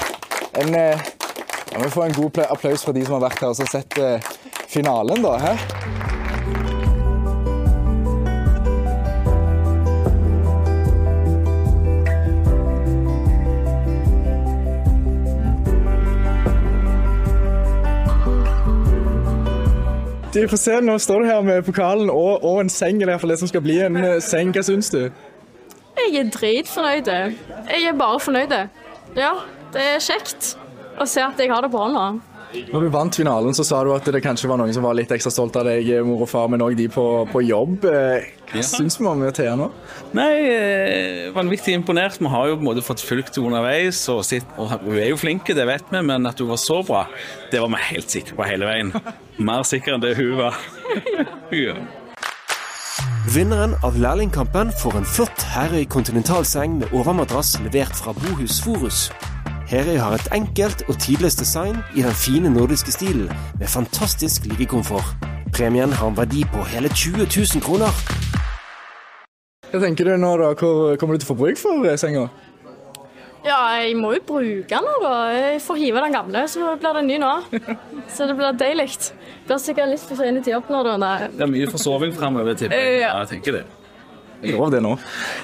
En, 0.52 0.74
eh, 0.74 1.00
ja, 1.72 1.78
vi 1.84 1.90
får 1.90 2.04
en 2.04 2.12
god 2.12 2.38
applaus 2.50 2.84
fra 2.84 2.92
de 2.92 3.04
som 3.04 3.18
har 3.18 3.28
vært 3.28 3.40
her 3.40 3.52
og 3.52 3.68
sett 3.68 3.98
eh, 3.98 4.20
finalen, 4.68 5.22
da. 5.22 5.38
Hæ? 5.38 5.56
Du 20.34 20.48
får 20.48 20.56
se, 20.56 20.80
Nå 20.80 20.98
står 20.98 21.20
du 21.20 21.26
her 21.26 21.42
med 21.42 21.62
pokalen 21.62 22.10
og, 22.10 22.44
og 22.44 22.60
en 22.60 22.68
seng, 22.68 22.98
eller 23.02 23.12
iallfall 23.14 23.30
det 23.30 23.38
som 23.38 23.48
skal 23.48 23.62
bli 23.62 23.78
en 23.84 23.96
eh, 23.96 24.16
seng. 24.22 24.50
Hva 24.50 24.64
syns 24.66 24.90
du? 24.90 25.04
Jeg 25.94 26.16
er 26.18 26.30
dritfornøyd. 26.30 27.06
Jeg 27.70 27.86
er 27.86 27.94
bare 27.98 28.18
fornøyd. 28.20 28.56
Ja, 29.18 29.33
det 29.74 29.83
er 29.94 30.00
kjekt 30.03 30.55
å 31.00 31.07
se 31.09 31.22
at 31.24 31.38
jeg 31.40 31.50
har 31.53 31.62
det 31.64 31.70
bra 31.74 31.88
nå. 31.90 32.07
Når 32.55 32.85
du 32.85 32.88
vant 32.94 33.16
finalen, 33.18 33.50
så 33.57 33.64
sa 33.66 33.81
du 33.83 33.88
at 33.90 34.07
det 34.14 34.20
kanskje 34.22 34.46
var 34.46 34.61
noen 34.61 34.70
som 34.74 34.85
var 34.87 34.94
litt 34.94 35.11
ekstra 35.11 35.33
stolt 35.35 35.57
av 35.59 35.64
deg, 35.66 35.88
mor 36.07 36.20
og 36.22 36.29
far, 36.31 36.46
men 36.53 36.62
òg 36.62 36.77
de 36.79 36.85
på, 36.92 37.03
på 37.33 37.42
jobb. 37.42 37.83
Eh, 37.90 38.29
Hva 38.53 38.61
Ja. 38.61 38.62
syns 38.68 38.94
vi 39.00 39.09
om 39.11 39.24
Thea 39.35 39.57
nå? 39.59 39.66
Nei, 40.14 40.29
eh, 40.53 41.33
vanvittig 41.35 41.74
imponert. 41.74 42.20
Vi 42.22 42.31
har 42.31 42.46
jo 42.53 42.55
på 42.55 42.62
en 42.62 42.68
måte 42.68 42.85
fått 42.87 43.03
fulgt 43.03 43.35
henne 43.40 43.50
underveis, 43.50 44.05
og, 44.12 44.22
sitt, 44.29 44.46
og 44.57 44.70
hun 44.70 44.94
er 45.00 45.09
jo 45.11 45.18
flink, 45.18 45.50
det 45.50 45.66
vet 45.66 45.90
vi, 45.90 46.05
men 46.07 46.31
at 46.31 46.38
hun 46.38 46.53
var 46.53 46.62
så 46.62 46.79
bra, 46.87 47.03
det 47.50 47.59
var 47.64 47.74
vi 47.74 47.83
helt 47.90 48.14
sikre 48.14 48.38
på 48.38 48.46
hele 48.46 48.70
veien. 48.70 48.94
Mer 49.42 49.66
sikker 49.66 49.96
enn 49.96 50.05
det 50.07 50.14
hun 50.20 50.37
var. 50.38 50.55
ja. 51.50 51.74
Vinneren 53.32 53.72
av 53.80 53.94
lærlingkampen 53.96 54.68
får 54.76 54.98
en 54.98 55.06
flott 55.08 55.44
Herøy 55.48 55.87
kontinentalseng 55.88 56.74
med 56.82 56.90
overmadrass 56.92 57.54
levert 57.64 57.96
fra 57.96 58.12
Bohus 58.12 58.58
Forus. 58.60 59.06
Herøy 59.70 59.96
har 59.96 60.18
et 60.18 60.28
enkelt 60.37 60.82
og 60.92 60.98
tidløst 61.00 61.40
design 61.40 61.78
i 61.96 62.04
den 62.04 62.12
fine 62.12 62.52
nordiske 62.52 62.92
stilen, 62.92 63.32
med 63.56 63.72
fantastisk 63.72 64.44
liggekomfort. 64.50 65.08
Premien 65.56 65.96
har 65.96 66.12
en 66.12 66.18
verdi 66.18 66.44
på 66.52 66.66
hele 66.68 66.92
20 66.92 67.24
000 67.24 67.64
kroner. 67.64 67.96
Hva 69.72 69.80
tenker 69.80 70.04
du 70.04 70.18
nå, 70.20 70.37
da? 70.42 70.52
Hvor 70.52 71.00
kommer 71.00 71.16
du 71.16 71.24
til 71.24 71.30
å 71.30 71.32
få 71.32 71.40
bruk 71.40 71.62
for 71.64 71.88
eh, 71.88 71.96
senga? 71.96 72.28
Ja, 73.44 73.59
jeg 73.83 73.96
må 74.00 74.14
jo 74.16 74.22
bruke 74.24 74.64
den 74.72 74.87
da. 75.04 75.14
Jeg 75.37 75.61
får 75.61 75.76
hive 75.83 76.00
den 76.07 76.14
gamle, 76.16 76.46
så 76.48 76.74
blir 76.80 76.96
det 76.96 77.02
en 77.02 77.09
ny 77.11 77.18
nå. 77.20 77.33
Så 78.09 78.24
det 78.30 78.37
blir 78.38 78.57
deilig. 78.57 78.88
Blir 79.44 79.61
sikkert 79.61 79.90
litt 79.92 80.04
for 80.09 80.16
sene 80.16 80.40
til 80.44 80.54
jobb 80.57 80.70
nå, 80.72 80.80
da. 80.87 80.94
Nei. 81.02 81.16
Det 81.35 81.44
er 81.44 81.50
mye 81.52 81.68
forsoving 81.72 82.14
fremover, 82.16 82.57
tipper 82.57 82.80
jeg. 82.80 83.02
Ja. 83.02 83.11
Ja, 83.12 83.24
jeg 83.26 83.35
tenker 83.37 83.59
det. 83.61 83.64
Lov 84.44 84.68
det 84.74 84.80
nå? 84.85 84.90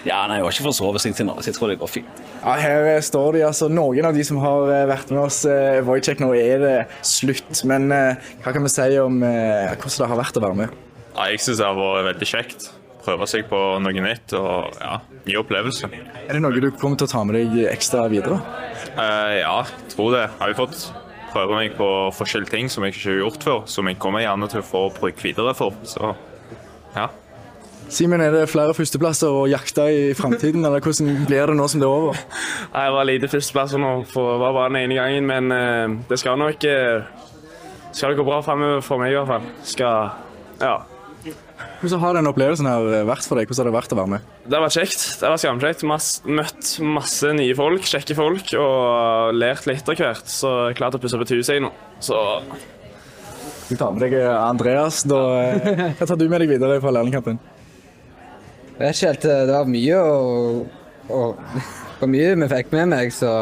Ja, 0.05 0.23
nei, 0.29 0.41
jeg 0.41 0.45
har 0.45 0.53
ikke 0.53 0.67
forsovet 0.67 1.01
seg 1.01 1.15
til 1.17 1.29
nå, 1.29 1.37
så 1.41 1.49
jeg 1.49 1.57
tror 1.57 1.71
det 1.73 1.79
går 1.81 1.89
fint. 1.89 2.19
Ja, 2.43 2.57
Her 2.61 2.89
står 3.05 3.39
de, 3.39 3.45
altså 3.49 3.69
noen 3.73 4.05
av 4.11 4.17
de 4.17 4.25
som 4.29 4.41
har 4.43 4.73
eh, 4.75 4.83
vært 4.91 5.13
med 5.15 5.23
oss. 5.23 5.39
eh, 5.49 5.79
Voidcheck, 5.87 6.21
nå 6.21 6.33
er 6.37 6.61
det 6.61 6.75
slutt. 7.09 7.63
Men 7.69 7.89
eh, 7.97 8.29
hva 8.45 8.53
kan 8.57 8.65
vi 8.67 8.73
si 8.73 8.91
om 9.01 9.23
eh, 9.25 9.73
hvordan 9.77 10.05
det 10.05 10.11
har 10.13 10.21
vært 10.21 10.37
å 10.41 10.45
være 10.45 10.59
med? 10.65 10.77
Ja, 11.15 11.31
jeg 11.33 11.41
syns 11.45 11.61
det 11.63 11.69
har 11.71 11.81
vært 11.81 12.11
veldig 12.11 12.29
kjekt. 12.33 12.69
Prøve 13.05 13.29
seg 13.31 13.47
på 13.49 13.59
noe 13.81 14.05
nytt 14.05 14.35
og 14.37 14.77
ja, 14.77 14.99
ny 15.27 15.37
opplevelse. 15.41 15.89
Er 15.91 16.37
det 16.37 16.43
noe 16.45 16.61
du 16.61 16.71
kommer 16.77 17.01
til 17.01 17.09
å 17.09 17.13
ta 17.15 17.23
med 17.25 17.39
deg 17.39 17.71
ekstra 17.71 18.07
videre? 18.13 18.41
Uh, 18.97 19.39
ja, 19.41 19.55
tror 19.93 20.13
det. 20.17 20.27
Jeg 20.27 20.43
har 20.43 20.53
jo 20.53 20.59
fått 20.65 20.83
prøve 21.31 21.57
meg 21.57 21.77
på 21.79 21.89
forskjellige 22.17 22.53
ting 22.53 22.69
som 22.73 22.85
jeg 22.85 22.97
ikke 22.97 23.07
har 23.09 23.23
gjort 23.23 23.47
før, 23.47 23.65
som 23.71 23.89
jeg 23.89 23.99
kommer 24.03 24.25
gjerne 24.25 24.51
til 24.51 24.63
å 24.63 24.67
få 24.67 24.85
bruk 24.99 25.25
videre 25.25 25.55
for. 25.57 25.77
Så 25.89 26.13
ja. 26.97 27.09
Simen, 27.91 28.23
er 28.23 28.35
det 28.35 28.45
flere 28.51 28.75
førsteplasser 28.77 29.33
å 29.35 29.47
jakte 29.51 29.89
i 29.91 30.03
framtiden, 30.15 30.63
eller 30.67 30.83
hvordan 30.85 31.25
blir 31.27 31.51
det 31.51 31.57
nå 31.59 31.67
som 31.71 31.83
det 31.83 31.89
er 31.89 31.95
over? 31.95 32.21
Nei, 32.75 32.85
Jeg 32.85 32.95
var 32.95 33.09
lite 33.09 33.31
førsteplasser 33.33 33.83
nå, 33.83 33.95
for 34.11 34.35
det 34.35 34.43
var 34.45 34.55
bare 34.59 34.71
den 34.71 34.83
ene 34.85 35.01
gangen, 35.01 35.27
men 35.27 35.51
uh, 35.51 36.07
det 36.11 36.21
skal 36.23 36.39
nok 36.39 36.69
uh, 36.71 37.09
skal 37.91 38.13
det 38.13 38.21
gå 38.21 38.27
bra 38.27 38.39
fremover 38.47 38.85
for 38.87 39.03
meg 39.03 39.11
i 39.11 39.19
hvert 39.19 39.31
fall. 39.33 39.49
Skal, 39.67 40.13
ja. 40.63 40.77
Hvordan 41.81 42.01
har 42.03 42.17
den 42.17 42.29
opplevelsen 42.31 42.69
her 42.69 43.05
vært 43.09 43.27
for 43.29 43.41
deg? 43.41 43.49
Hvordan 43.49 43.63
har 43.63 43.69
det 43.71 43.77
vært 43.77 43.93
å 43.95 43.99
være 43.99 44.13
med? 44.15 44.27
Det 44.45 44.57
har 44.57 44.65
vært 44.65 44.77
kjekt. 44.79 45.05
Det 45.21 45.27
har 45.27 45.35
vært 45.35 45.45
skamkjekt. 45.45 45.85
Mas 45.89 46.09
møtt 46.29 46.73
masse 46.85 47.33
nye 47.37 47.57
folk, 47.57 47.87
kjekke 47.89 48.17
folk, 48.19 48.53
og 48.61 49.37
lært 49.37 49.69
litt 49.69 49.89
av 49.89 50.01
hvert. 50.01 50.29
Så 50.33 50.51
jeg 50.51 50.75
er 50.75 50.79
klar 50.81 50.93
til 50.93 51.01
å 51.01 51.05
pusse 51.05 51.21
på 51.21 51.41
jeg 51.41 51.65
nå. 51.65 51.73
Så 52.05 52.19
Du 53.71 53.77
tar 53.79 53.95
med 53.95 54.03
deg 54.03 54.17
eh, 54.19 54.29
Andreas. 54.35 55.05
Da, 55.09 55.21
eh, 55.47 55.97
hva 55.99 56.09
tar 56.09 56.19
du 56.19 56.27
med 56.29 56.43
deg 56.43 56.53
videre 56.57 56.81
fra 56.83 56.93
lærlingkampen? 56.97 57.41
Jeg 58.81 58.81
vet 58.81 58.97
ikke 58.97 59.11
helt, 59.13 59.25
eh, 59.29 59.43
det 59.47 59.55
var 59.55 59.69
mye 59.71 59.99
og, 60.01 61.35
og 62.01 62.09
mye 62.11 62.33
vi 62.41 62.49
fikk 62.51 62.73
med 62.75 62.91
meg, 62.97 63.13
så 63.15 63.35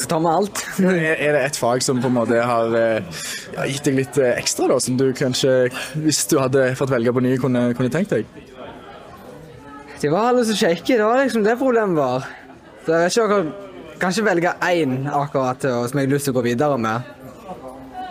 skal 0.00 0.10
tar 0.10 0.20
vi 0.24 0.32
alt. 0.32 0.62
Er 0.80 0.98
er 1.12 1.36
det 1.36 1.42
et 1.44 1.58
fag 1.60 1.82
som 1.84 2.00
på 2.00 2.08
en 2.08 2.16
måte 2.16 2.40
har 2.40 2.76
eh, 2.76 3.22
ja, 3.54 3.66
gitt 3.68 3.86
deg 3.88 3.98
litt 4.00 4.20
eh, 4.20 4.36
ekstra, 4.40 4.68
da, 4.70 4.78
som 4.80 4.96
du 5.00 5.10
kanskje, 5.16 5.54
hvis 6.00 6.24
du 6.30 6.38
hadde 6.40 6.70
fått 6.78 6.92
velge 6.92 7.12
på 7.12 7.24
ny, 7.24 7.36
kunne, 7.42 7.70
kunne 7.78 7.92
tenkt 7.92 8.14
deg? 8.16 8.28
Det 10.00 10.08
var 10.08 10.30
alle 10.30 10.46
så 10.48 10.56
kjekke, 10.56 10.96
det 10.96 11.04
var 11.04 11.20
liksom 11.20 11.44
det 11.44 11.58
problemet 11.60 11.98
var. 12.00 12.28
Så 12.86 12.96
jeg 12.96 13.02
vet 13.04 13.18
ikke 13.18 13.42
om 13.42 13.50
Kanskje 14.00 14.22
velge 14.24 14.48
én 14.64 14.94
akkurat 15.12 15.60
som 15.60 15.98
jeg 15.98 16.06
har 16.06 16.12
lyst 16.14 16.24
til 16.24 16.32
å 16.32 16.38
gå 16.38 16.42
videre 16.46 16.78
med. 16.80 17.04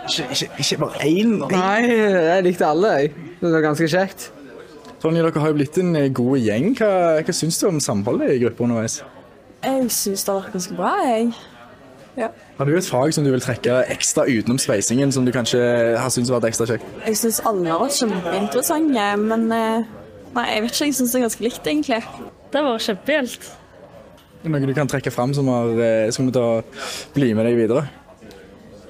Ikke, 0.06 0.26
ikke, 0.30 0.46
ikke 0.62 0.76
bare 0.84 1.08
én? 1.08 1.32
Nei, 1.50 1.80
jeg 1.88 2.44
likte 2.46 2.68
alle. 2.68 2.92
jeg. 3.00 3.10
Det 3.40 3.50
var 3.50 3.64
ganske 3.64 3.88
kjekt. 3.90 4.28
Tonje, 5.02 5.22
dere 5.24 5.40
har 5.42 5.50
jo 5.50 5.56
blitt 5.56 5.78
en 5.80 5.94
eh, 5.96 6.10
god 6.12 6.36
gjeng. 6.38 6.74
Hva, 6.78 6.92
hva 7.24 7.34
syns 7.34 7.58
du 7.58 7.66
om 7.70 7.80
samholdet 7.82 8.34
i 8.34 8.40
gruppa 8.42 8.66
underveis? 8.66 9.00
Jeg 9.64 9.90
syns 9.96 10.26
det 10.26 10.32
har 10.32 10.42
vært 10.42 10.56
ganske 10.58 10.76
bra, 10.76 10.90
jeg. 11.08 11.30
Ja. 12.18 12.28
Har 12.58 12.66
du 12.66 12.74
et 12.76 12.86
fag 12.86 13.14
som 13.14 13.24
du 13.24 13.30
vil 13.30 13.42
trekke 13.42 13.84
ekstra 13.94 14.26
utenom 14.26 14.58
sveisingen, 14.58 15.12
som 15.14 15.24
du 15.26 15.32
kanskje 15.34 15.60
har 15.96 16.10
syntes 16.10 16.32
har 16.32 16.40
vært 16.40 16.50
ekstra 16.50 16.66
kjekt? 16.72 16.90
Jeg 17.06 17.20
syns 17.20 17.40
alle 17.46 17.70
har 17.70 17.80
vært 17.84 17.98
kjempeinteressante, 18.00 19.06
men 19.22 19.46
eh, 19.54 19.96
Nei, 20.30 20.44
jeg 20.46 20.62
vet 20.62 20.76
ikke. 20.76 20.86
Jeg 20.86 20.94
syns 20.94 21.10
det 21.10 21.18
er 21.18 21.24
ganske 21.24 21.42
likt, 21.42 21.64
egentlig. 21.66 22.28
Det 22.54 22.60
var 22.62 22.84
kjempegildt. 22.84 23.48
Noe 24.46 24.60
du 24.62 24.74
kan 24.76 24.88
trekke 24.88 25.12
fram 25.12 25.34
som 25.36 25.50
har, 25.50 25.72
eh, 25.82 26.10
som 26.14 26.22
kommer 26.22 26.36
til 26.36 26.44
å 26.46 27.16
bli 27.16 27.32
med 27.34 27.48
deg 27.48 27.58
videre? 27.58 27.82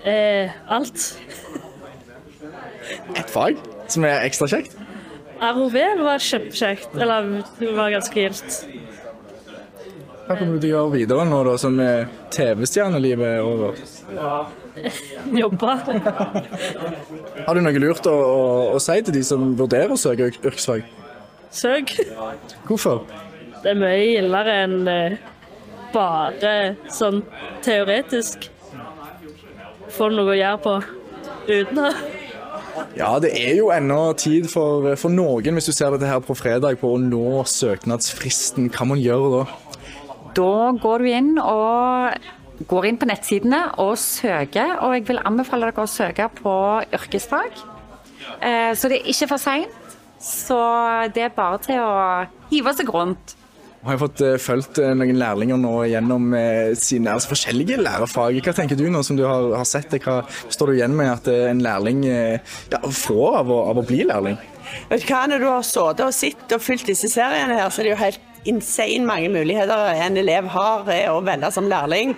Eh, 0.04 0.52
alt. 0.68 1.06
Et 3.16 3.32
fag 3.32 3.56
som 3.90 4.04
er 4.04 4.26
ekstra 4.28 4.50
kjekt? 4.52 4.76
ROV 5.40 5.76
var 6.04 6.20
kjempekjekt. 6.20 6.92
Eller 7.00 7.32
det 7.58 7.72
var 7.76 7.92
ganske 7.96 8.20
gildt. 8.20 8.60
Hva 10.30 10.36
kommer 10.38 10.60
du 10.60 10.62
til 10.62 10.70
å 10.70 10.84
gjøre 10.84 10.90
videre 10.94 11.22
nå 11.26 11.38
da 11.42 11.52
som 11.58 11.74
TV-stjernelivet 12.30 13.32
er 13.32 13.40
over? 13.42 13.80
Jobbe. 15.34 15.72
Har 17.48 17.58
du 17.58 17.60
noe 17.64 17.80
lurt 17.82 18.06
å, 18.06 18.12
å, 18.14 18.44
å 18.76 18.78
si 18.78 18.94
til 19.02 19.16
de 19.16 19.24
som 19.26 19.48
vurderer 19.58 19.90
å 19.90 19.98
søke 19.98 20.28
yrkesfag? 20.30 20.84
Søk. 21.50 21.96
Hvorfor? 22.68 23.02
Det 23.64 23.72
er 23.72 23.80
mye 23.80 23.96
gildere 23.98 24.54
enn 24.68 24.76
bare 25.90 26.52
sånn 26.94 27.24
teoretisk. 27.66 28.46
Få 29.90 30.12
noe 30.14 30.30
å 30.30 30.38
gjøre 30.38 30.60
på 30.62 30.76
uten 31.50 31.80
det. 31.80 31.90
Ja, 32.94 33.10
det 33.18 33.32
er 33.34 33.56
jo 33.58 33.72
ennå 33.74 33.98
tid 34.14 34.46
for, 34.52 34.92
for 34.94 35.10
noen, 35.10 35.58
hvis 35.58 35.72
du 35.72 35.74
ser 35.74 35.90
dette 35.96 36.06
her 36.06 36.22
på 36.22 36.38
fredag, 36.38 36.78
på 36.78 36.94
å 36.94 37.02
nå 37.02 37.42
søknadsfristen. 37.50 38.70
Hva 38.70 38.86
man 38.94 39.02
gjør 39.02 39.26
da? 39.34 39.42
Da 40.36 40.70
går 40.82 41.02
du 41.02 41.10
inn 41.10 41.32
og 41.42 42.68
går 42.70 42.86
inn 42.90 43.00
på 43.00 43.08
nettsidene 43.08 43.62
og 43.80 43.96
søker, 44.00 44.76
og 44.84 44.94
jeg 44.96 45.06
vil 45.08 45.20
anbefale 45.24 45.70
dere 45.70 45.86
å 45.86 45.90
søke 45.90 46.28
på 46.40 46.54
yrkesfag. 46.92 47.62
Eh, 48.40 48.72
Så 48.76 48.88
det 48.88 49.00
er 49.00 49.12
ikke 49.12 49.30
for 49.32 49.42
seint. 49.42 49.76
Så 50.20 50.56
det 51.14 51.22
er 51.24 51.36
bare 51.36 51.58
til 51.64 51.80
å 51.80 51.92
hive 52.50 52.74
seg 52.76 52.90
rundt. 52.92 53.36
Har 53.80 53.94
jeg 53.96 54.02
fått 54.02 54.20
eh, 54.20 54.36
fulgt 54.36 54.78
eh, 54.82 54.92
noen 54.92 55.16
lærlinger 55.16 55.56
nå 55.56 55.72
gjennom 55.88 56.26
sine 56.76 57.14
altså, 57.14 57.32
forskjellige 57.32 57.80
lærerfag. 57.80 58.42
Hva 58.44 58.52
tenker 58.58 58.76
du 58.76 58.84
nå 58.92 59.00
som 59.06 59.16
du 59.16 59.24
har, 59.24 59.54
har 59.56 59.68
sett 59.68 59.88
det? 59.94 60.02
Hva 60.04 60.20
står 60.52 60.68
du 60.68 60.76
igjen 60.76 60.96
med 60.98 61.14
at 61.14 61.32
en 61.32 61.64
lærling 61.64 62.04
ja, 62.04 62.82
får 62.84 63.40
av 63.40 63.50
å, 63.50 63.62
av 63.72 63.80
å 63.80 63.86
bli 63.88 64.04
lærling? 64.04 64.36
Vet 64.90 65.02
du 65.02 65.08
hva, 65.08 65.24
Når 65.26 65.40
du 65.40 65.48
har 65.48 65.64
sittet 65.64 66.04
og 66.04 66.14
sett 66.14 66.52
og 66.54 66.62
fulgt 66.62 66.92
disse 66.92 67.08
seriene, 67.10 67.56
her, 67.56 67.72
så 67.72 67.80
er 67.80 67.88
det 67.88 67.94
jo 67.96 68.02
helt 68.04 68.29
insane 68.48 69.06
mange 69.06 69.28
muligheter 69.32 69.90
en 70.06 70.16
elev 70.20 70.48
har 70.54 70.88
eh, 70.92 71.08
å 71.10 71.20
velge 71.24 71.50
som 71.54 71.68
lærling. 71.70 72.14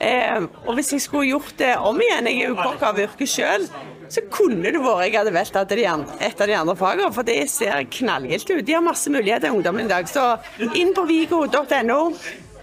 Eh, 0.00 0.46
og 0.66 0.74
hvis 0.76 0.92
jeg 0.92 1.04
skulle 1.06 1.30
gjort 1.30 1.54
det 1.58 1.74
om 1.80 2.00
igjen, 2.00 2.28
jeg 2.28 2.42
er 2.42 2.50
jo 2.52 2.58
kokk 2.60 2.84
av 2.84 3.00
yrke 3.00 3.28
sjøl, 3.28 3.68
så 4.12 4.22
kunne 4.30 4.70
det 4.70 4.80
vært 4.82 5.08
jeg 5.08 5.16
hadde 5.16 5.34
valgt 5.34 5.56
et 5.56 6.40
av 6.40 6.46
de 6.46 6.56
andre, 6.58 6.76
fagene, 6.78 7.10
for 7.14 7.26
det 7.26 7.40
ser 7.50 7.86
knallgilt 7.90 8.50
ut. 8.52 8.64
De 8.66 8.76
har 8.76 8.84
masse 8.84 9.10
muligheter, 9.10 9.50
ungdommen 9.50 9.86
i 9.86 9.90
dag. 9.90 10.08
Så 10.08 10.36
inn 10.78 10.94
på 10.94 11.06
vigo.no. 11.08 12.00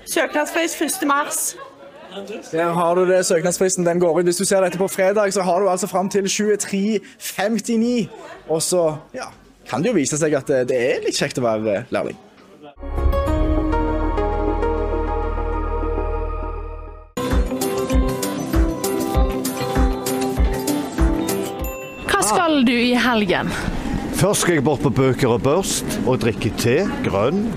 Søknadsfrist 0.06 0.82
1. 0.82 1.08
mars. 1.08 1.54
Der 2.52 2.74
har 2.78 2.96
du 2.96 3.08
det, 3.10 3.24
søknadsfristen 3.26 3.88
den 3.88 4.00
går 4.00 4.20
ut. 4.20 4.28
Hvis 4.28 4.38
du 4.38 4.46
ser 4.46 4.62
dette 4.62 4.78
på 4.78 4.88
fredag, 4.88 5.34
så 5.34 5.42
har 5.42 5.62
du 5.62 5.70
altså 5.70 5.88
fram 5.88 6.10
til 6.14 6.30
23.59. 6.30 8.08
Og 8.48 8.62
så 8.62 8.84
ja, 9.16 9.32
kan 9.70 9.82
det 9.82 9.90
jo 9.90 9.98
vise 9.98 10.20
seg 10.20 10.36
at 10.38 10.48
det, 10.48 10.68
det 10.70 10.78
er 10.78 11.02
litt 11.08 11.18
kjekt 11.18 11.42
å 11.42 11.48
være 11.48 11.80
eh, 11.80 11.90
lærling. 11.96 12.20
Skal 22.34 22.64
du 22.68 22.74
i 22.74 22.94
helgen? 23.00 23.50
Først 24.14 24.46
skal 24.46 24.60
jeg 24.60 24.64
bort 24.64 24.84
på 24.84 24.92
Bøker 24.94 25.36
og 25.36 25.42
Børst 25.44 26.00
og 26.08 26.22
drikke 26.24 26.54
te, 26.60 26.84
grønn. 27.06 27.48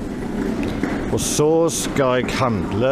Og 1.13 1.21
så 1.23 1.51
skal 1.73 2.21
jeg 2.21 2.39
handle 2.41 2.91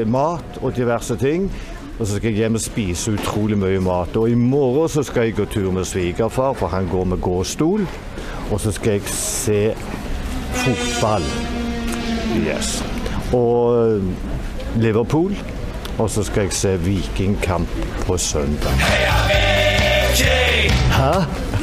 eh, 0.00 0.06
mat 0.08 0.60
og 0.62 0.72
diverse 0.76 1.16
ting. 1.20 1.50
Og 1.98 2.06
så 2.06 2.16
skal 2.16 2.30
jeg 2.30 2.46
hjem 2.46 2.56
og 2.56 2.62
spise 2.64 3.12
utrolig 3.12 3.58
mye 3.60 3.82
mat. 3.84 4.16
Og 4.16 4.30
i 4.30 4.38
morgen 4.38 4.88
så 4.88 5.04
skal 5.04 5.28
jeg 5.28 5.36
gå 5.36 5.44
tur 5.52 5.68
med 5.76 5.84
svigerfar, 5.84 6.54
for 6.56 6.72
han 6.72 6.88
går 6.88 7.04
med 7.12 7.20
gåstol. 7.20 7.84
Og 8.50 8.60
så 8.60 8.72
skal 8.72 8.96
jeg 8.96 9.02
se 9.12 9.60
fotball. 10.62 11.28
Yes. 12.40 12.80
Og 13.36 13.76
eh, 13.84 14.80
Liverpool. 14.80 15.36
Og 15.98 16.10
så 16.10 16.24
skal 16.24 16.48
jeg 16.48 16.52
se 16.56 16.76
Vikingkamp 16.80 17.68
på 18.06 18.16
søndag. 18.16 19.39
Hæ? 21.00 21.12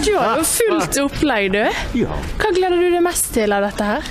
Du 0.01 0.15
har 0.17 0.39
jo 0.39 0.45
fullt 0.49 0.97
opplegg, 1.03 1.51
du. 1.53 1.65
Ja. 1.99 2.15
Hva 2.41 2.49
gleder 2.55 2.79
du 2.81 2.87
deg 2.89 3.03
mest 3.05 3.29
til 3.35 3.53
av 3.53 3.67
dette 3.67 3.85
her? 3.85 4.07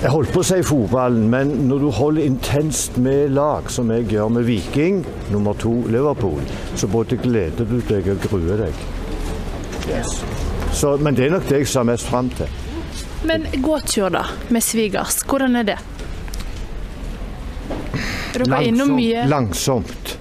Jeg 0.00 0.12
holdt 0.12 0.32
på 0.32 0.40
å 0.40 0.46
si 0.46 0.56
fotballen, 0.64 1.26
men 1.32 1.50
når 1.68 1.82
du 1.82 1.86
holder 1.92 2.24
intenst 2.24 2.96
med 3.00 3.34
lag, 3.36 3.68
som 3.72 3.90
jeg 3.92 4.06
gjør 4.12 4.30
med 4.32 4.46
Viking, 4.48 5.02
nummer 5.32 5.56
to 5.60 5.72
Liverpool, 5.92 6.40
så 6.76 6.88
både 6.88 7.18
gleder 7.20 7.68
du 7.68 7.78
deg 7.88 8.08
og 8.12 8.24
gruer 8.24 8.64
deg. 8.64 8.80
Yes. 9.90 10.22
Så, 10.72 10.94
men 10.96 11.16
det 11.16 11.26
er 11.26 11.36
nok 11.36 11.48
det 11.50 11.62
jeg 11.62 11.70
ser 11.72 11.84
mest 11.88 12.08
fram 12.08 12.32
til. 12.38 12.48
Men 13.28 13.44
gåtur, 13.64 14.08
da, 14.14 14.24
med 14.52 14.64
svigers. 14.64 15.20
Hvordan 15.28 15.60
er 15.60 15.68
det? 15.72 15.78
Er 18.36 18.44
dere 18.44 18.64
innom 18.70 18.96
mye 18.96 19.28
langsomt. 19.28 20.16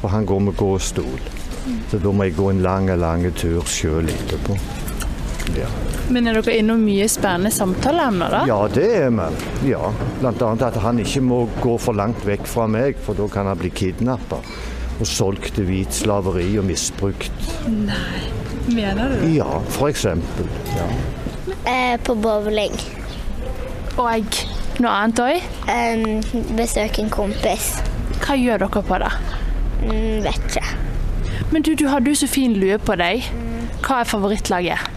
For 0.00 0.10
han 0.14 0.26
går 0.26 0.46
med 0.48 0.58
gåstol. 0.58 1.33
Så 1.90 2.00
da 2.02 2.12
må 2.12 2.28
jeg 2.28 2.36
gå 2.36 2.50
en 2.52 2.62
lang, 2.64 2.90
lang 3.00 3.24
tur 3.38 3.64
sjøl 3.68 4.10
etterpå. 4.12 4.56
Ja. 5.54 5.68
Men 6.08 6.28
er 6.28 6.38
dere 6.38 6.58
innom 6.60 6.82
mye 6.84 7.06
spennende 7.08 7.52
samtaleemner, 7.52 8.32
da? 8.32 8.42
ja, 8.48 8.58
det 8.72 8.86
er 8.98 9.10
vi. 9.12 9.70
Ja. 9.70 9.90
Blant 10.20 10.42
annet 10.44 10.64
at 10.68 10.78
han 10.84 11.00
ikke 11.00 11.22
må 11.24 11.44
gå 11.60 11.76
for 11.80 11.96
langt 11.96 12.24
vekk 12.26 12.46
fra 12.48 12.66
meg, 12.70 13.00
for 13.04 13.16
da 13.16 13.28
kan 13.32 13.48
han 13.48 13.60
bli 13.60 13.72
kidnappa. 13.72 14.40
Og 14.94 15.08
solgt 15.08 15.54
til 15.56 15.66
hvit 15.68 15.96
slaveri 15.96 16.52
og 16.60 16.68
misbrukt. 16.68 17.48
Nei, 17.66 18.24
mener 18.68 19.10
du 19.10 19.16
det? 19.24 19.32
Ja, 19.40 19.48
for 19.74 19.90
eksempel. 19.90 20.48
Ja. 20.76 20.88
Eh, 21.64 21.96
på 22.04 22.14
bowling. 22.14 22.76
Og 24.00 24.40
noe 24.82 24.92
annet 24.92 25.20
òg? 25.24 25.50
Um, 25.68 26.54
besøke 26.58 27.04
en 27.04 27.12
kompis. 27.12 27.74
Hva 28.24 28.36
gjør 28.38 28.66
dere 28.66 28.84
på 28.88 29.00
det? 29.02 29.12
Mm, 29.84 30.24
vet 30.24 30.48
ikke. 30.50 30.93
Men 31.52 31.62
du, 31.62 31.74
du 31.74 31.86
hadde 31.88 32.10
jo 32.10 32.18
så 32.18 32.28
fin 32.30 32.54
lue 32.58 32.78
på 32.82 32.96
deg. 33.00 33.26
Hva 33.84 34.02
er 34.02 34.10
favorittlaget? 34.10 34.90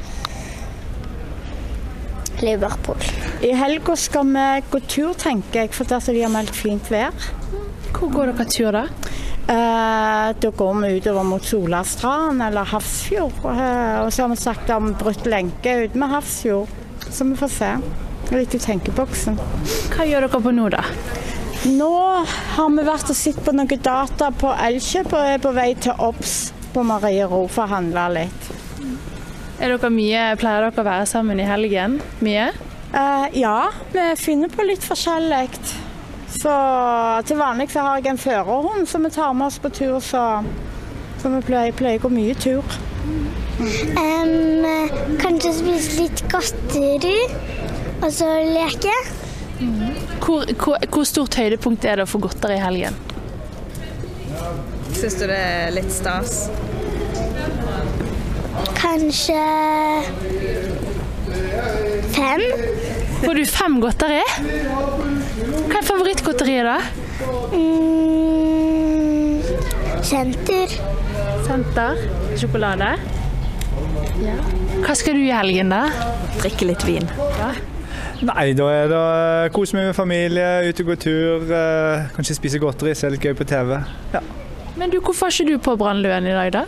Liverpool. 2.41 3.01
I 3.41 3.53
helga 3.57 3.95
skal 3.97 4.27
vi 4.29 4.45
gå 4.71 4.81
tur, 4.85 5.13
tenker 5.17 5.65
jeg, 5.65 5.73
for 5.73 5.89
de 5.89 6.21
har 6.21 6.33
meldt 6.33 6.55
fint 6.55 6.91
vær. 6.91 7.13
Hvor 7.97 8.11
går 8.13 8.31
dere 8.31 8.45
tur, 8.51 8.71
da? 8.75 8.85
Eh, 9.47 10.33
da 10.41 10.49
går 10.59 10.73
vi 10.81 10.97
utover 10.97 11.23
mot 11.23 11.45
Solastrand 11.45 12.43
eller 12.43 12.67
Hafrsfjord. 12.67 13.37
Eh, 13.45 13.99
og 14.03 14.11
så 14.13 14.25
har 14.25 14.33
vi 14.33 14.41
sagt 14.41 14.69
om 14.75 14.91
brutt 14.99 15.25
lenke 15.25 15.77
ute 15.85 15.97
med 15.97 16.11
Hafrsfjord. 16.11 16.67
Så 17.09 17.23
vi 17.23 17.37
får 17.39 17.53
se. 17.53 17.71
Litt 18.35 18.57
i 18.57 18.59
tenkeboksen. 18.59 19.39
Hva 19.93 20.05
gjør 20.05 20.27
dere 20.27 20.41
på 20.43 20.51
nå, 20.51 20.67
da? 20.73 20.83
Nå 21.67 21.93
har 22.55 22.69
vi 22.71 22.83
vært 22.87 23.09
og 23.11 23.17
sett 23.17 23.39
på 23.43 23.51
noe 23.55 23.77
data 23.83 24.29
på 24.31 24.51
Elkjøp 24.55 25.09
og 25.17 25.31
er 25.33 25.41
på 25.43 25.51
vei 25.55 25.73
til 25.75 25.99
Obs 25.99 26.53
på 26.71 26.83
Marie 26.87 27.25
Ro 27.27 27.41
for 27.51 27.65
å 27.65 27.73
handle 27.73 28.05
litt. 28.15 28.47
Er 29.59 29.73
dere 29.73 29.89
mye, 29.91 30.21
Pleier 30.39 30.63
dere 30.63 30.79
å 30.79 30.87
være 30.87 31.09
sammen 31.09 31.41
i 31.43 31.47
helgen? 31.49 31.97
Mye? 32.23 32.51
Uh, 32.93 33.27
ja, 33.35 33.67
vi 33.91 34.05
finner 34.21 34.53
på 34.53 34.63
litt 34.63 34.85
forskjellig. 34.85 35.49
Så 36.37 36.55
til 37.27 37.41
vanlig 37.41 37.67
så 37.73 37.83
har 37.83 37.99
jeg 37.99 38.13
en 38.13 38.21
førerhund 38.21 38.87
som 38.87 39.03
vi 39.03 39.11
tar 39.11 39.35
med 39.35 39.49
oss 39.49 39.59
på 39.59 39.73
tur, 39.73 39.99
så, 39.99 40.23
så 41.19 41.35
vi 41.35 41.43
pleier, 41.49 41.75
pleier 41.75 41.99
å 41.99 42.07
gå 42.07 42.15
mye 42.15 42.37
tur. 42.39 42.77
Um, 43.97 44.63
kanskje 45.19 45.55
spise 45.59 45.99
litt 45.99 46.27
godteri, 46.31 47.17
og 47.97 48.11
så 48.13 48.35
leke. 48.55 48.93
Hvor, 50.23 50.45
hvor, 50.59 50.77
hvor 50.91 51.05
stort 51.07 51.37
høydepunkt 51.39 51.85
er 51.85 51.99
det 51.99 52.07
å 52.07 52.09
få 52.09 52.21
godteri 52.23 52.57
i 52.57 52.63
helgen? 52.63 52.97
Syns 54.97 55.17
du 55.19 55.27
det 55.29 55.37
er 55.37 55.73
litt 55.75 55.91
stas? 55.93 56.47
Kanskje 58.77 59.41
fem. 62.15 62.41
Får 63.21 63.33
du 63.33 63.45
fem 63.49 63.79
godteri? 63.81 64.21
Hva 65.67 65.79
er 65.79 65.85
favorittgodteriet, 65.85 66.65
da? 66.65 66.77
Mm, 67.53 69.41
senter. 70.05 70.67
Senter? 71.47 72.03
Sjokolade? 72.37 72.89
Ja. 74.21 74.37
Hva 74.83 74.93
skal 74.97 75.17
du 75.17 75.23
i 75.25 75.33
helgen, 75.33 75.73
da? 75.73 75.83
Drikke 76.41 76.69
litt 76.71 76.83
vin. 76.87 77.05
Ja. 77.39 77.51
Nei, 78.25 78.47
da 78.57 78.67
er 78.73 78.87
det 78.89 78.97
å 78.97 79.49
kose 79.53 79.77
meg 79.77 79.91
med 79.91 79.95
familie, 79.97 80.47
ut 80.65 80.79
og 80.81 80.87
gå 80.89 80.95
tur, 81.03 81.43
eh, 81.53 82.07
kanskje 82.15 82.37
spise 82.39 82.61
godteri, 82.61 82.95
se 82.97 83.11
litt 83.13 83.21
gøy 83.21 83.35
på 83.37 83.45
TV. 83.45 83.77
Ja. 84.15 84.23
Men 84.77 84.89
du, 84.89 84.97
hvorfor 85.01 85.27
er 85.27 85.35
ikke 85.35 85.51
du 85.51 85.57
på 85.61 85.75
Brannluen 85.77 86.25
i 86.25 86.33
dag, 86.33 86.51
da? 86.55 86.65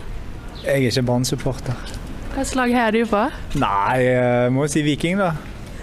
Jeg 0.62 0.76
er 0.76 0.90
ikke 0.90 1.06
Brann-supporter. 1.08 1.96
Hva 2.34 2.44
slag 2.46 2.74
har 2.74 2.94
du 2.94 3.02
på? 3.10 3.22
Nei, 3.58 3.96
jeg 4.04 4.52
må 4.54 4.68
si 4.70 4.84
Viking, 4.86 5.18
da. 5.18 5.32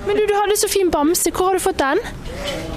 Men 0.08 0.16
du, 0.16 0.24
du 0.30 0.34
hadde 0.38 0.56
så 0.56 0.70
fin 0.72 0.88
bamse. 0.92 1.32
Hvor 1.36 1.50
har 1.50 1.58
du 1.58 1.64
fått 1.64 1.82
den? 1.82 2.00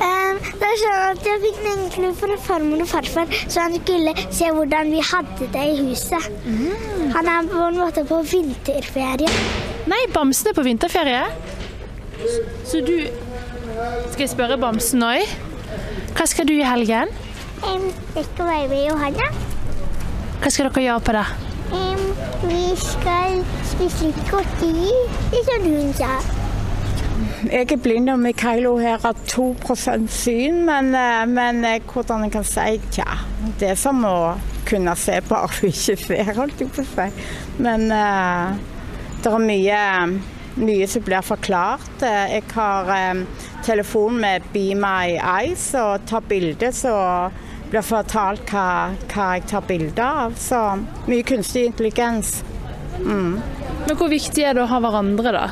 Um, 0.01 0.41
det 0.59 0.67
er 0.67 0.79
sånn 0.81 1.03
at 1.13 1.27
Jeg 1.29 1.41
fikk 1.45 1.61
den 1.63 1.83
egentlig 1.85 2.11
fra 2.19 2.39
farmor 2.43 2.83
og 2.83 2.91
farfar, 2.91 3.35
så 3.45 3.67
han 3.69 3.77
skulle 3.77 4.15
se 4.33 4.51
hvordan 4.57 4.91
vi 4.91 5.05
hadde 5.13 5.51
det 5.55 5.67
i 5.77 5.79
huset. 5.85 6.27
Han 7.15 7.31
er 7.31 7.51
på 7.53 7.63
en 7.69 7.79
måte 7.79 8.05
på 8.09 8.19
vinterferie. 8.33 9.31
Nei, 9.91 10.03
bamsen 10.15 10.51
er 10.51 10.59
på 10.59 10.67
vinterferie. 10.67 11.23
Så 12.65 12.83
du 12.87 12.97
Skal 14.11 14.25
jeg 14.25 14.33
spørre 14.33 14.59
bamsen 14.61 15.03
òg? 15.07 15.37
Hva 16.17 16.27
skal 16.29 16.49
du 16.49 16.53
i 16.57 16.67
helgen? 16.67 17.13
Um, 17.63 17.87
jeg 18.17 18.27
skal 18.27 18.51
være 18.51 18.69
med 18.69 18.83
Johanna. 18.89 19.31
Hva 20.41 20.51
skal 20.53 20.69
dere 20.69 20.85
gjøre 20.85 21.05
på 21.07 21.15
det? 21.17 21.25
Um, 21.71 22.05
vi 22.51 22.61
skal 22.81 23.41
spise 23.71 24.11
litt 24.11 24.21
godteri, 24.29 24.93
litt 25.33 25.49
som 25.49 25.67
hun 25.69 25.93
sa. 25.97 26.13
Jeg 27.51 27.73
er 27.73 27.81
blind, 27.81 28.11
og 28.13 28.19
Mikaelo 28.21 28.75
her 28.81 28.99
har 29.01 29.17
2% 29.29 30.09
syn, 30.13 30.65
men, 30.67 30.95
eh, 30.95 31.27
men 31.29 31.65
eh, 31.65 31.81
hvordan 31.93 32.27
jeg 32.27 32.33
kan 32.35 32.45
si 32.45 32.81
Tja, 32.93 33.07
det 33.61 33.71
er 33.73 33.79
som 33.81 34.05
å 34.05 34.35
kunne 34.69 34.95
se 34.99 35.17
bare 35.29 35.49
du 35.57 35.69
ikke 35.71 35.97
ser, 35.97 36.33
holdt 36.37 36.61
jeg 36.61 36.73
på 36.75 36.85
å 36.85 36.91
si. 36.91 37.07
Men 37.65 37.89
uh, 37.93 38.53
det 39.23 39.33
er 39.33 39.45
mye, 39.45 39.81
mye 40.61 40.87
som 40.91 41.05
blir 41.07 41.25
forklart. 41.25 42.03
Eh, 42.07 42.37
Jeg 42.39 42.45
har 42.55 42.91
eh, 42.95 43.23
telefon 43.67 44.21
med 44.21 44.47
Be 44.55 44.75
My 44.79 45.17
Eyes 45.17 45.71
og 45.81 46.07
tar 46.11 46.27
bilde, 46.29 46.73
så 46.73 46.95
blir 47.71 47.87
fortalt 47.87 48.51
hva, 48.51 48.93
hva 49.13 49.27
jeg 49.37 49.49
tar 49.51 49.67
bilde 49.69 50.05
av. 50.05 50.37
Så 50.39 50.61
mye 51.09 51.27
kunstig 51.27 51.67
intelligens. 51.71 52.41
Mm. 53.01 53.41
Men 53.87 53.97
hvor 53.97 54.11
viktig 54.13 54.45
er 54.45 54.57
det 54.57 54.65
å 54.65 54.71
ha 54.71 54.81
hverandre, 54.83 55.33
da? 55.33 55.49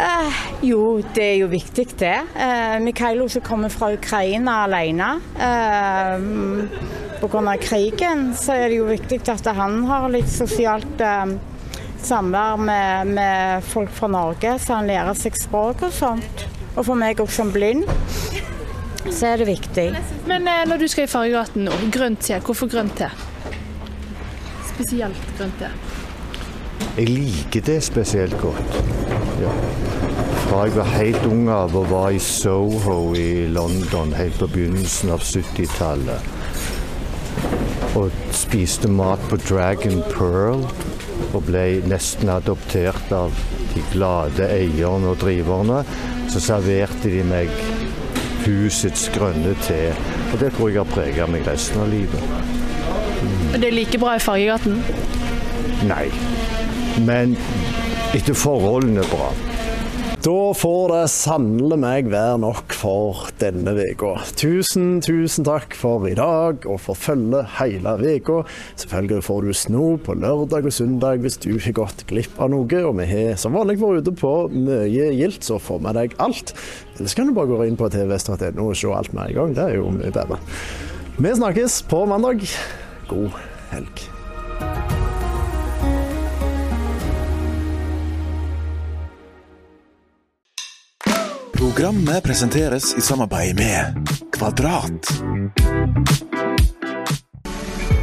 Eh, 0.00 0.40
jo, 0.62 1.00
det 1.14 1.24
er 1.32 1.36
jo 1.40 1.48
viktig 1.50 1.86
det. 1.98 2.16
Eh, 2.38 2.76
Mikhailo 2.84 3.26
som 3.32 3.42
kommer 3.42 3.72
fra 3.72 3.92
Ukraina 3.96 4.60
alene. 4.66 5.16
Eh, 5.34 6.28
Pga. 7.20 7.56
krigen 7.60 8.30
så 8.34 8.54
er 8.54 8.68
det 8.70 8.78
jo 8.78 8.86
viktig 8.88 9.20
at 9.28 9.50
han 9.56 9.82
har 9.84 10.08
litt 10.08 10.30
sosialt 10.30 11.00
eh, 11.04 11.34
samvær 12.06 12.60
med, 12.60 13.12
med 13.16 13.66
folk 13.66 13.92
fra 13.94 14.08
Norge, 14.10 14.56
så 14.62 14.80
han 14.80 14.90
lærer 14.90 15.14
seg 15.18 15.36
språk 15.38 15.84
og 15.88 15.92
sånt. 15.94 16.46
Og 16.76 16.84
for 16.86 16.98
meg 16.98 17.20
også 17.20 17.42
som 17.42 17.52
blind, 17.54 17.84
så 19.10 19.32
er 19.32 19.40
det 19.42 19.48
viktig. 19.50 19.88
Men 20.28 20.48
eh, 20.48 20.66
når 20.68 20.82
du 20.82 20.88
skal 20.88 21.06
i 21.06 21.10
Fargegaten 21.10 21.66
nå, 21.66 21.76
grønt 21.92 22.22
te, 22.26 22.38
hvorfor 22.44 22.70
grønt 22.70 22.96
te? 23.00 23.10
Spesielt 24.70 25.32
grønt 25.38 25.58
te. 25.60 25.70
Jeg 26.96 27.08
liker 27.08 27.64
det 27.64 27.78
spesielt 27.84 28.36
godt. 28.40 28.78
Ja. 29.40 29.52
Fra 30.44 30.64
jeg 30.66 30.74
var 30.74 30.88
helt 30.96 31.26
ung 31.28 31.48
av 31.52 31.76
og 31.78 31.90
var 31.92 32.10
i 32.12 32.20
Soho 32.22 33.14
i 33.16 33.46
London 33.48 34.12
helt 34.18 34.38
på 34.40 34.48
begynnelsen 34.50 35.12
av 35.14 35.22
70-tallet. 35.22 36.20
Og 37.98 38.10
spiste 38.34 38.90
mat 38.90 39.22
på 39.30 39.38
Dragon 39.44 40.02
Pearl. 40.10 40.64
Og 41.30 41.44
ble 41.46 41.64
nesten 41.86 42.30
adoptert 42.32 43.12
av 43.14 43.34
de 43.74 43.82
glade 43.92 44.48
eierne 44.50 45.12
og 45.12 45.20
driverne. 45.22 45.82
Så 46.30 46.42
serverte 46.42 47.10
de 47.12 47.22
meg 47.26 47.52
husets 48.46 49.08
grønne 49.14 49.54
te. 49.66 49.90
Og 50.32 50.40
det 50.42 50.52
tror 50.56 50.70
jeg 50.70 50.80
har 50.82 50.90
preget 50.90 51.30
meg 51.30 51.46
resten 51.46 51.82
av 51.84 51.90
livet. 51.92 52.22
Det 53.54 53.66
er 53.68 53.74
like 53.74 54.00
bra 54.00 54.16
i 54.16 54.22
Fargegaten? 54.22 54.80
Nei. 55.86 56.06
Men 57.06 57.36
etter 58.16 58.34
forholdene 58.36 59.04
bra. 59.12 59.30
Da 60.20 60.52
får 60.52 60.90
det 60.92 61.04
sannelig 61.14 61.78
meg 61.80 62.08
være 62.12 62.34
nok 62.42 62.74
for 62.76 63.30
denne 63.40 63.72
uka. 63.72 64.10
Tusen, 64.36 64.98
tusen 65.00 65.46
takk 65.48 65.72
for 65.72 66.04
i 66.10 66.12
dag 66.18 66.66
og 66.68 66.76
for 66.84 66.98
følget 66.98 67.48
hele 67.56 67.94
uka. 68.02 68.42
Selvfølgelig 68.82 69.24
får 69.24 69.48
du 69.48 69.54
sno 69.56 69.86
på 70.04 70.18
lørdag 70.20 70.68
og 70.68 70.76
søndag 70.76 71.24
hvis 71.24 71.40
du 71.40 71.54
har 71.56 71.76
gått 71.80 72.04
glipp 72.12 72.36
av 72.36 72.52
noe. 72.52 72.68
Og 72.68 73.00
vi 73.00 73.08
har 73.08 73.40
som 73.40 73.56
vanlig 73.56 73.78
vært 73.80 74.04
ute 74.04 74.16
på 74.20 74.34
mye 74.52 75.08
gildt, 75.16 75.40
så 75.48 75.56
får 75.56 75.80
vi 75.88 75.96
deg 76.02 76.20
alt. 76.20 76.52
Eller 76.98 77.08
så 77.08 77.22
kan 77.22 77.32
du 77.32 77.36
bare 77.40 77.54
gå 77.54 77.64
inn 77.70 77.80
på 77.80 77.88
tvvest.no 77.96 78.68
og 78.68 78.76
se 78.76 78.92
alt 78.92 79.16
med 79.16 79.30
en 79.30 79.38
gang. 79.40 79.56
Det 79.56 79.68
er 79.70 79.78
jo 79.80 79.88
mye 79.96 80.12
bedre. 80.12 80.36
Vi 81.16 81.36
snakkes 81.40 81.80
på 81.88 82.04
mandag. 82.12 82.44
God 83.08 83.40
helg. 83.72 84.10
Programmet 91.70 92.24
presenteres 92.24 92.96
i 92.98 93.00
samarbeid 93.00 93.54
med 93.54 94.08
Kvadrat. 94.34 95.06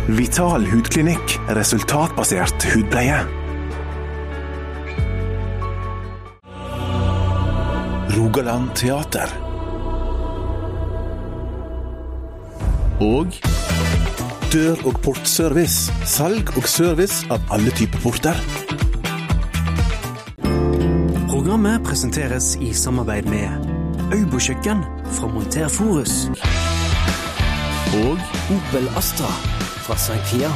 Vital 0.08 0.67
hudklinikk. 0.71 1.34
Resultatbasert 1.51 2.63
hudpleie. 2.71 3.17
Rogaland 8.15 8.71
Teater. 8.80 9.36
Og 13.03 13.36
Dør- 14.56 14.88
og 14.88 14.95
portservice. 15.03 15.91
Salg 16.08 16.56
og 16.56 16.71
service 16.71 17.27
av 17.27 17.43
alle 17.51 17.75
typer 17.75 17.99
porter. 17.99 18.39
Programmet 21.57 21.83
presenteres 21.83 22.55
i 22.61 22.67
samarbeid 22.73 23.25
med 23.25 23.49
Øybo 24.13 24.37
kjøkken 24.37 24.83
fra 25.17 25.27
Monter 25.27 25.67
Forus. 25.67 26.27
Og 27.97 28.19
Opel 28.53 28.85
Astra 28.97 29.31
fra 29.87 29.97
St. 29.97 30.21
Kia. 30.29 30.51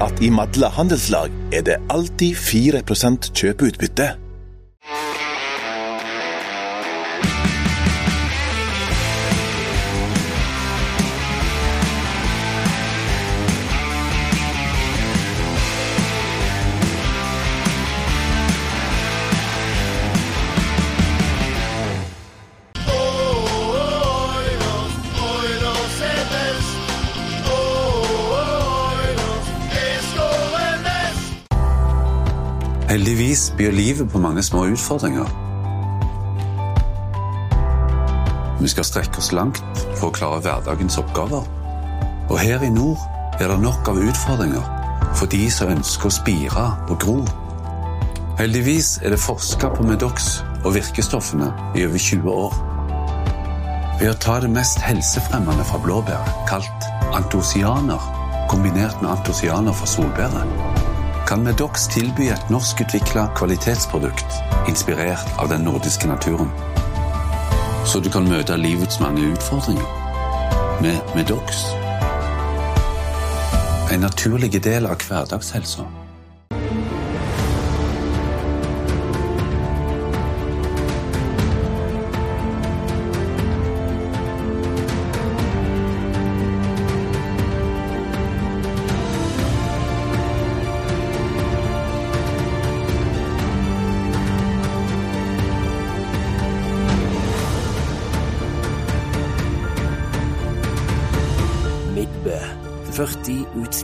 At 0.00 0.22
i 0.24 0.30
Madla 0.32 0.70
handelslag 0.72 1.32
er 1.52 1.64
det 1.66 1.76
alltid 1.92 2.36
4% 2.36 3.30
kjøpeutbytte. 3.36 4.08
Heldigvis 33.00 33.52
byr 33.56 33.70
livet 33.70 34.10
på 34.12 34.18
mange 34.18 34.42
små 34.42 34.66
utfordringer. 34.68 35.24
Vi 38.60 38.68
skal 38.68 38.84
strekke 38.84 39.22
oss 39.22 39.30
langt 39.32 39.62
for 39.96 40.10
å 40.10 40.12
klare 40.12 40.42
hverdagens 40.44 40.98
oppgaver. 41.00 41.46
Og 42.28 42.34
her 42.36 42.60
i 42.60 42.68
nord 42.68 43.00
er 43.40 43.48
det 43.48 43.56
nok 43.62 43.88
av 43.88 44.02
utfordringer 44.04 44.66
for 45.16 45.32
de 45.32 45.46
som 45.48 45.72
ønsker 45.72 46.10
å 46.10 46.12
spire 46.12 46.66
og 46.90 47.00
gro. 47.00 47.16
Heldigvis 48.36 48.98
er 49.00 49.16
det 49.16 49.22
forska 49.24 49.72
på 49.78 49.88
Medox 49.88 50.28
og 50.58 50.76
virkestoffene 50.76 51.48
i 51.72 51.86
over 51.88 52.04
20 52.10 52.28
år. 52.34 52.60
Ved 54.02 54.10
å 54.12 54.20
ta 54.26 54.36
det 54.44 54.52
mest 54.52 54.84
helsefremmende 54.84 55.64
fra 55.72 55.80
blåbær, 55.80 56.36
kalt 56.52 56.92
antosianer, 57.16 58.12
kombinert 58.52 59.00
med 59.00 59.14
antosianer 59.16 59.72
fra 59.80 59.88
solbæret, 59.88 60.79
kan 61.30 61.42
Medox 61.42 61.86
tilby 61.88 62.24
et 62.26 62.48
norskutvikla 62.50 63.28
kvalitetsprodukt 63.38 64.32
inspirert 64.68 65.38
av 65.38 65.48
den 65.48 65.62
nordiske 65.62 66.08
naturen. 66.10 66.50
Så 67.86 68.00
du 68.02 68.10
kan 68.10 68.26
møte 68.26 68.56
livets 68.58 68.98
mange 68.98 69.28
utfordringer 69.30 70.82
med 70.82 71.14
Medox. 71.14 71.62
En 73.94 74.02
naturlig 74.02 74.58
del 74.58 74.90
av 74.90 74.98
hverdagshelsa. 75.06 75.86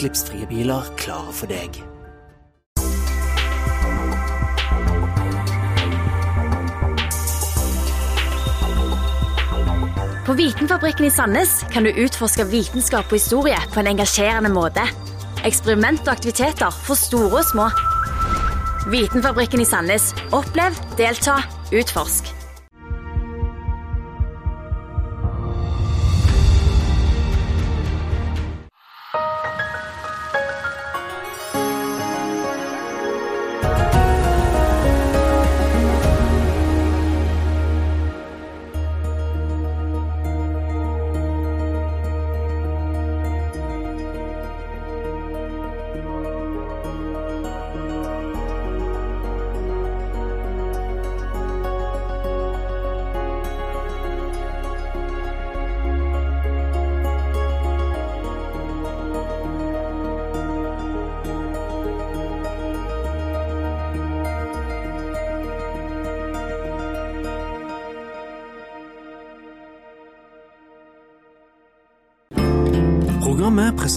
Utslippsfrie 0.06 0.46
biler 0.46 0.86
klare 1.00 1.32
for 1.34 1.50
deg. 1.50 1.82
På 10.26 10.34
Vitenfabrikken 10.34 11.06
i 11.06 11.10
Sandnes 11.14 11.60
kan 11.70 11.86
du 11.86 11.92
utforske 12.02 12.48
vitenskap 12.50 13.06
og 13.06 13.14
historie 13.14 13.58
på 13.70 13.82
en 13.82 13.92
engasjerende 13.92 14.50
måte. 14.50 14.82
Eksperiment 15.46 16.02
og 16.08 16.16
aktiviteter 16.16 16.74
for 16.86 16.98
store 16.98 17.42
og 17.42 17.46
små. 17.46 17.68
Vitenfabrikken 18.90 19.62
i 19.62 19.68
Sandnes. 19.68 20.10
Opplev, 20.34 20.74
delta, 20.98 21.38
utforsk. 21.70 22.35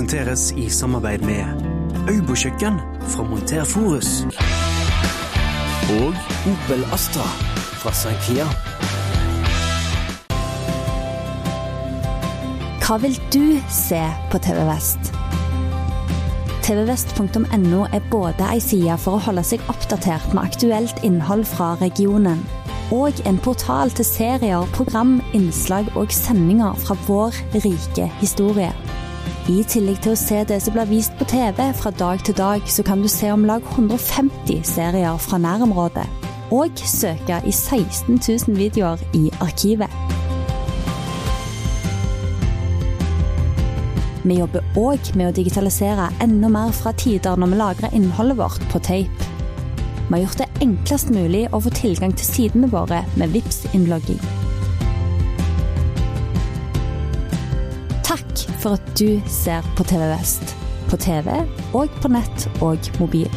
Presenteres 0.09 0.51
i 0.57 0.69
samarbeid 0.69 1.21
med 1.21 1.45
Øybo 2.09 2.33
kjøkken 2.33 2.79
fra 3.11 3.23
Monter 3.23 3.63
Forus. 3.63 4.23
Og 6.01 6.15
Opel 6.49 6.81
Astra 6.93 7.27
fra 7.81 7.93
Sankia. 7.93 8.47
Hva 12.81 12.97
vil 13.05 13.19
du 13.33 13.61
se 13.69 14.01
på 14.31 14.41
TV 14.41 14.65
Vest? 14.71 15.13
tvvest.no 16.65 17.85
er 17.93 18.09
både 18.09 18.49
ei 18.49 18.59
side 18.65 18.97
for 18.97 19.19
å 19.19 19.23
holde 19.29 19.45
seg 19.45 19.61
oppdatert 19.69 20.33
med 20.33 20.41
aktuelt 20.49 21.05
innhold 21.05 21.45
fra 21.45 21.75
regionen, 21.85 22.41
og 22.89 23.21
en 23.29 23.37
portal 23.37 23.93
til 23.93 24.09
serier, 24.09 24.69
program, 24.73 25.19
innslag 25.37 25.93
og 25.93 26.09
sendinger 26.09 26.73
fra 26.81 26.97
vår 27.05 27.43
rike 27.61 28.09
historie. 28.23 28.73
I 29.49 29.63
tillegg 29.65 30.03
til 30.03 30.13
å 30.13 30.19
se 30.19 30.43
det 30.45 30.59
som 30.61 30.75
blir 30.75 30.85
vist 30.91 31.15
på 31.17 31.25
TV 31.25 31.57
fra 31.73 31.89
dag 31.97 32.21
til 32.21 32.35
dag, 32.37 32.65
så 32.69 32.83
kan 32.85 33.01
du 33.01 33.07
se 33.09 33.31
om 33.33 33.47
lag 33.49 33.63
150 33.65 34.59
serier 34.67 35.15
fra 35.17 35.39
nærområdet. 35.41 36.05
Og 36.53 36.77
søke 36.85 37.39
i 37.41 37.53
16 37.53 38.19
000 38.19 38.57
videoer 38.59 39.01
i 39.17 39.23
arkivet. 39.41 39.89
Vi 44.21 44.37
jobber 44.37 44.77
òg 44.77 45.09
med 45.17 45.31
å 45.31 45.33
digitalisere 45.33 46.11
enda 46.21 46.51
mer 46.53 46.75
fra 46.75 46.93
tider 46.93 47.39
når 47.39 47.49
vi 47.49 47.61
lagrer 47.63 47.95
innholdet 47.97 48.37
vårt 48.37 48.67
på 48.69 48.83
tape. 48.85 49.31
Vi 50.09 50.13
har 50.13 50.27
gjort 50.27 50.43
det 50.43 50.51
enklest 50.61 51.09
mulig 51.15 51.47
å 51.49 51.63
få 51.65 51.73
tilgang 51.73 52.13
til 52.13 52.29
sidene 52.35 52.69
våre 52.69 53.01
med 53.17 53.33
vips 53.33 53.63
innlogging 53.73 54.21
for 58.59 58.75
at 58.77 58.91
du 58.99 59.21
ser 59.29 59.65
på 59.77 59.85
TV 59.87 60.03
Vest. 60.11 60.55
På 60.89 60.97
TV 60.97 61.31
og 61.77 61.89
på 62.01 62.11
nett 62.11 62.47
og 62.65 62.91
mobil. 62.99 63.29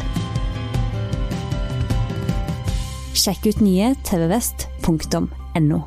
Sjekk 3.13 3.51
ut 3.53 3.63
nye 3.63 3.93
tvvest.no. 4.03 5.83